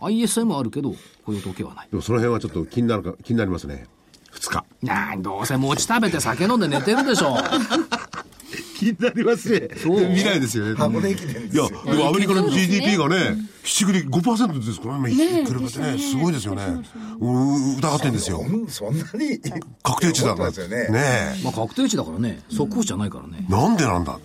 [0.00, 0.94] ISM はあるけど、
[1.24, 1.88] 雇用統計はない。
[1.90, 3.86] でもその辺はちょっと気になるか、気になりますね。
[4.32, 4.64] 2日。
[4.82, 7.36] なんどうせ餅食べて酒飲んで寝てるでしょ。
[8.78, 9.68] 気になりますね。
[9.74, 10.74] 未来ですよね。
[10.74, 15.16] 箱根駅伝ですいよや、でもアメリカの GDP がね、七繰り5%ですからね、比
[15.54, 16.64] べてね、すごいですよね。
[17.20, 18.44] うん疑ってんですよ。
[18.68, 19.40] そんなに
[19.82, 20.50] 確定値だから。
[20.50, 20.88] ね。
[20.88, 23.52] ねまあ確定値だからね、速報値じゃないからねえ。。
[23.52, 24.18] なんでなんだ？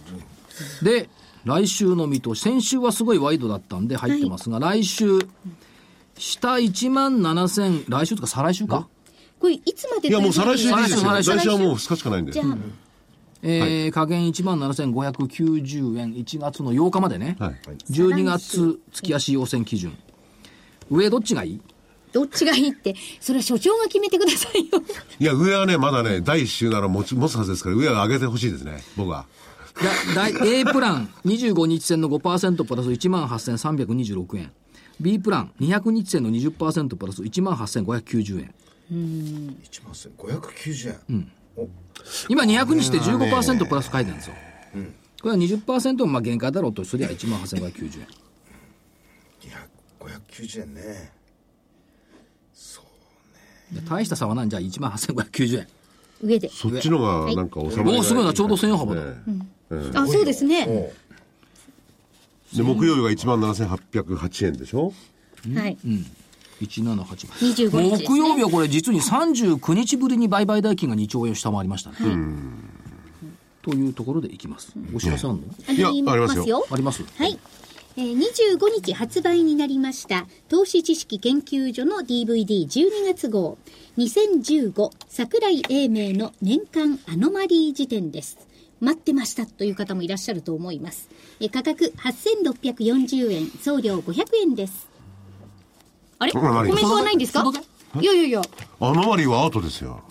[0.82, 1.10] で、
[1.46, 5.20] 来週の見通し、先週はすごいワイドだったんで入ってますが、来週、
[6.18, 8.88] 下1万7000、来週とか再来週か？
[9.40, 11.00] これいつまでいや、もう再来週でいいですよ。
[11.02, 12.44] 再来週来週はもう2日しかないんでじゃ。
[12.44, 12.58] あ、
[13.44, 17.36] えー下限1万7590円、1月の8日までね。
[17.40, 17.56] はい。
[17.92, 19.98] 12月月足要請基準。
[20.90, 21.62] 上どっちがいい？
[22.14, 24.82] どっちがいいって、それは所長が決めてくださいよ。
[25.20, 29.26] いや、上はね、まだね、第1週なら持ち持つはずですから、上は上げてほしいですね、僕は。
[30.16, 34.52] だだ A プラン25日線の5%プラス1万8326円。
[35.00, 38.56] B プラン200日線の20%プラス1万8590円。
[38.92, 40.98] 1万590円。
[41.10, 41.37] お
[42.30, 44.36] 今200にして15%プラス書いてるんですよ。
[44.76, 48.08] うん、これは20%もまあ限界だろうとすりゃ1万8590円。
[49.50, 49.68] いや、
[50.00, 51.12] 590円ね。
[52.54, 52.82] そ
[53.72, 53.82] うね。
[53.90, 55.68] 大した差はなんじゃ1万8590円。
[56.24, 56.50] 上で。
[56.50, 59.02] そっちのがなんか収まりおすごいな、ちょうど1000円幅だ。
[60.02, 60.66] あ、そうですね。
[62.56, 64.94] で、木曜日が1万7808円でしょ？
[65.54, 65.78] はい。
[65.86, 66.06] うん
[66.62, 72.08] 178万、ね、木曜日はこれ実に39日ぶりに売買代金が2兆円を下回りましたね、はい、
[73.62, 74.74] というところでいきます。
[74.96, 76.66] お知らせあるの、いやありますよ。
[76.70, 77.38] ありますはい。
[77.98, 83.58] 25日発売になりました投資知識研究所の DVD12 月号。
[83.98, 88.38] 2015桜井英明の年間アノマリー辞典です。
[88.80, 91.10] 待ってましたという方もいらっしゃると思います。
[91.40, 94.87] え価格8640円送料500円です。
[96.20, 96.32] あれ？
[96.32, 97.44] コメントはないんですか？
[98.00, 98.42] いやいやいや。
[98.80, 100.02] アノマリーはアートですよ。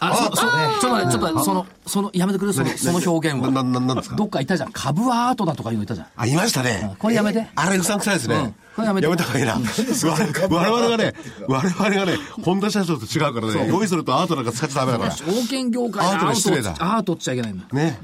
[0.00, 3.64] あ、そ、そ、ちょっと待って、ちょっとその、その、やめてくれ、その、その表現な、な、は。
[3.64, 4.14] ななんですか？
[4.14, 4.70] どっかいたじゃん。
[4.72, 6.06] 株はアートだとかいうのいたじゃん。
[6.16, 6.94] あ、いましたね。
[7.00, 7.48] これやめて。
[7.56, 8.36] あれうさんくさいですね。
[8.36, 9.54] うんこれやめてた方がいいな。
[9.58, 11.14] 我々がね、
[11.48, 15.10] 我々がね、本田社長と違うからね、用意するとアートなんか使っちゃダメだから。
[15.10, 17.66] 証券業界でアートアートで失礼だアートっちゃいけないんだ。
[17.72, 17.98] ね。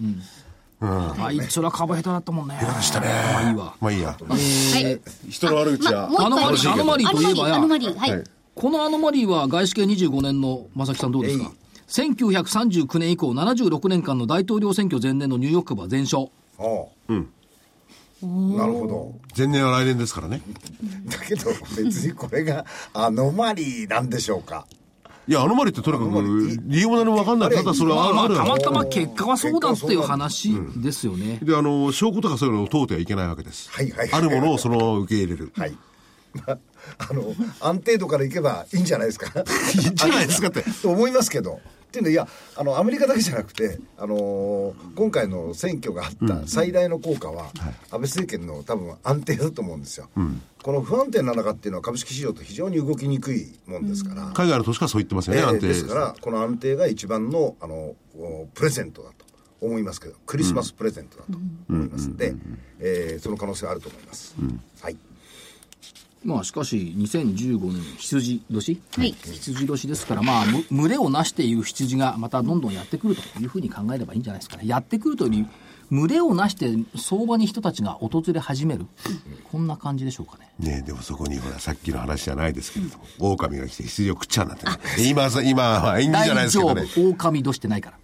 [0.86, 2.58] あいつら株下手だったもんね。
[2.60, 3.08] 下手したね。
[3.32, 3.74] まあいいわ。
[3.80, 4.08] まあいいや。
[4.08, 5.30] はい。
[5.30, 6.06] 人の悪口は。
[6.06, 8.10] アノマリーアノマリーといえばやアノマリー、はい。
[8.10, 8.24] はい
[8.54, 11.52] このアノマリーは外資系25年の正木さんどうですか
[11.88, 16.28] ？1939年以降76年間の大統領選挙前年のニューヨーク株は全勝。
[16.58, 16.62] あ
[17.08, 17.12] あ
[18.26, 20.40] なるほど前年は来年ですからね。
[21.06, 22.64] だけど別にこれが
[22.94, 24.66] アノマリーなんでしょうか
[25.26, 27.50] いや、アノマリーってとにかく、理由も何も分かんない。
[27.50, 28.72] ただそれはまあまあ、たまたの。
[28.72, 31.38] ま結果はそうだっていう話ですよね。
[31.42, 33.70] で、あの、証拠とかそういうのを問うてはいけないわけです。
[33.70, 35.52] はいはいあるものをそのまま受け入れる。
[35.56, 35.76] はい
[36.34, 36.58] まあ
[36.98, 39.26] あの安定度からいけばいいんじゃないですか
[39.82, 41.60] いいんじゃないですかって と思いますけど
[41.94, 42.26] っていうのいや
[42.56, 50.08] あのアメリカだけじゃなくて、あのー今回の選挙があった最大の効果は、安倍政権の多分安定だと思うんですよ、
[50.62, 55.68] この不安定な中っていうのは株式市場と非常に動きにくいもんですから、海外の投資家はそう言ってますよね、えー安定。
[55.68, 59.24] ですからこの安定が一番のあのおプレゼントだと
[59.60, 61.38] 思いますけどクリスマスプレゼントだと
[61.68, 62.34] 思いますんで、
[62.80, 64.34] えーその可能性はあると思います、
[64.80, 64.96] はい
[66.24, 69.12] まあしかし2015年羊年はい。
[69.12, 74.66] 羊年ですからまあむ群れをなしている羊がまたどんどんやってくるというふうに考えればいいんじゃないですかね。
[74.66, 75.48] やってくるというより
[75.90, 78.86] 群れをなして相場に人たちが訪れ始める。
[79.50, 80.50] こんな感じでしょうかね。
[80.58, 84.72] ねえでもそこにほらさっきの話じゃないですけれども、狼が来て羊を食っちゃうなんてね、
[85.06, 86.82] 今さ今は縁起じゃないですけどね。
[86.82, 87.10] 大丈夫。
[87.10, 87.98] 狼年してないから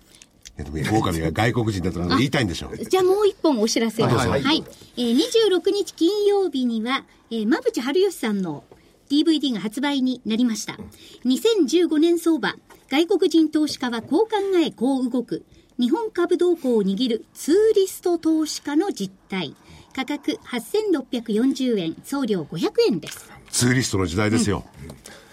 [0.61, 4.07] いやでも狼が外国人だとか言いたいんでしょう じゃあもう一本お知らせを。
[4.07, 4.65] はいはいはい。
[4.97, 8.65] えー、26日金曜日には、えー、馬淵春吉さんの
[9.09, 10.79] DVD が発売になりました。
[11.25, 12.57] 2015年相場、
[12.89, 15.45] 外国人投資家はこう考え、こう動く。
[15.79, 19.55] 日本株動向を握るツーリスト投資家の実態。
[19.95, 23.31] 価格8640円、送料500円です。
[23.51, 24.65] ツーリストの時代ですよ、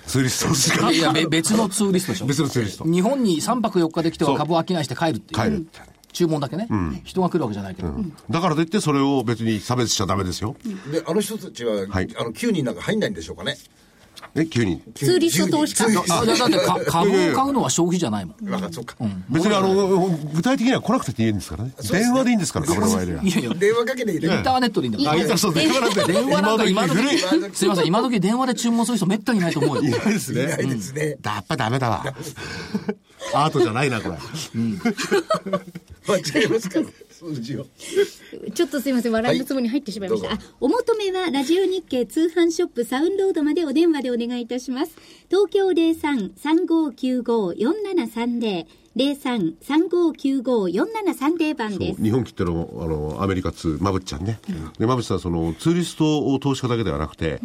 [0.07, 0.91] ツーリストしか。
[0.91, 2.25] いやべ別のツーリストでしょ。
[2.25, 2.85] 別のツーリスト。
[2.85, 5.41] 日本に3泊4日で来ては株を商いして帰るっていう。
[5.41, 5.67] 帰る
[6.13, 6.67] 注文だけね、
[7.03, 7.93] 人が来るわけじゃないけど、
[8.31, 10.55] だからといってそれを別に差別しちゃダメですよ、
[10.91, 12.07] であの人たちは、はい。
[12.17, 13.55] あの9人なんか入んないんでしょうかね
[14.35, 14.81] え急に。
[14.93, 18.49] ツーリスト投資家9人あだだってか株を買うのは消費じゃないもん。
[18.49, 18.69] なんか。
[18.71, 18.95] そうか、
[19.29, 21.73] 別にあの具体的には来なくていいんですからね。
[21.91, 23.23] 電話でいいんですから株の場合では。
[23.23, 27.17] いやいや電話かけていいインターネットでいいんだからあいたそう電話なんて電話なんか今時古い。
[27.53, 27.85] すいません。
[27.87, 29.81] 今時電話で注文する人めったにいないと思うよ。
[29.83, 30.45] いないですね。
[30.45, 32.03] ないですね、やっぱダメだわ。
[33.33, 34.17] アートじゃないなこれ。
[36.07, 36.85] 間違えますから
[37.17, 37.65] 数字を
[38.53, 40.27] ちょっとすいません、笑いのつもりに入ってしまいました。
[40.27, 44.95] はいあ、お求めは、ラジオ日経通販ショップサウンロードまでお電話でお願いいたします。
[45.29, 48.67] 東京03-3595-4730。
[48.97, 52.01] 03-3595-4730番です。
[52.01, 54.39] 日本切ってのあのアメリカ通まぶっちゃんね、
[54.79, 57.39] でまぶっちゃんはそのツーリストを投資家だけではなくて、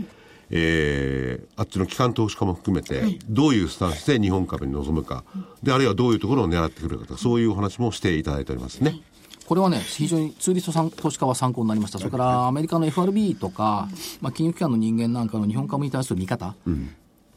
[0.50, 5.24] えーあっちの機関投資家も含めて、どういうスタンスで日本株に臨むか、
[5.62, 9.02] であるいはどういうところを狙ってくるかとかそういうお話もしていただいておりますね。
[9.46, 11.98] これはね、非常にツーリストさん投資家は参考になりました。
[11.98, 13.88] それからアメリカの FRB とか、
[14.20, 16.54] まあ、金融機関の人間なんかの日本株に対する見方、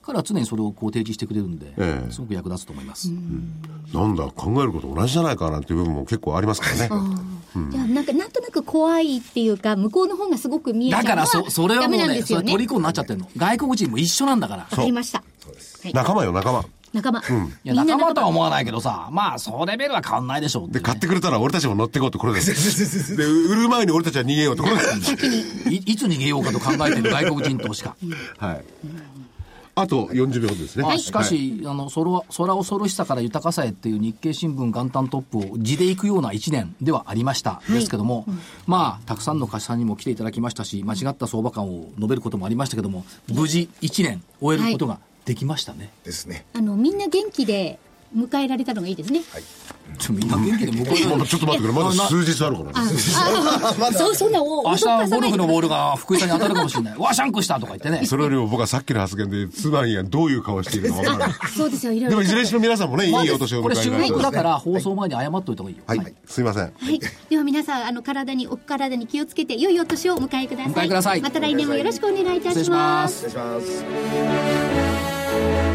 [0.01, 3.09] 彼は常にそれをこう提示してくれるんで、ええすごく役立つと思います。
[3.93, 6.89] なんだ考えること同じじゃないかなんていう部分も結構ありますからね。
[7.71, 12.51] いや、なんか、なんとなく怖いっていうか、向こうの方がすごく見えちゃうのはだからそ、それはもうね、ですよね。
[12.51, 13.29] それ虜になっちゃってるの。
[13.37, 14.63] 外国人も一緒なんだから。
[14.63, 15.19] わかりました。
[15.19, 16.65] はい仲間よ仲間。
[16.95, 17.19] 仲間。
[17.19, 17.23] い
[17.63, 23.15] や、みんな仲間とは思わないけどさ、まあ、そのレベルは変わんないでしょうってでね、買ってくれたら俺たちも乗っていこうってこれです。
[23.17, 25.69] で売る前に俺たちは逃げようってこれです。
[25.69, 27.95] い いつ逃げようかと考えている外国人投資家。
[28.37, 28.65] はい。
[29.77, 30.83] あと40秒ですね。
[30.83, 37.61] まあ、しかし、あの、空は、空恐ろしさから豊かさへっていう日経新聞元旦トップを地で行くような一年ではありました。
[37.69, 38.25] ですけども、
[38.67, 45.91] まあ、たくさんの貸しさんにも来ていただきましたし、間違った相場感を述べることもありましたけども、無事一年終えることができましたね。
[46.03, 47.79] ですねあの、みんな元気で
[48.15, 49.21] 迎えられたのがいいですね。
[49.99, 52.73] ちょみんな元気で向こうまだちょっと待ってくれまだ数日あるからね。
[52.75, 56.97] あ、そう、そんなお、明日ゴルフのボールが福井さんに当たるかもしれない。
[56.97, 58.05] わ、シャンクしたとか言ってね。
[58.05, 61.29] それよりも僕はさっきの発言で妻にはどういう顔をしているかわからない。
[61.55, 62.09] そうですよ、いろいろ。
[62.11, 65.83] でもいずれにしろ皆さんもね、いいお年をおこれ収迎えになり録だから放送前に謝っといた方がいいよ。
[65.85, 66.63] はい、すいません。
[66.63, 66.99] はい。
[67.29, 70.71] では皆さん、あの、体に、お体に気をつけて、良いお年をお迎えください。
[70.71, 73.07] お迎えくださいまた来年もよろしくお願いいた失礼ししま。
[73.07, 73.25] す。
[73.25, 75.74] 失礼します Thank you.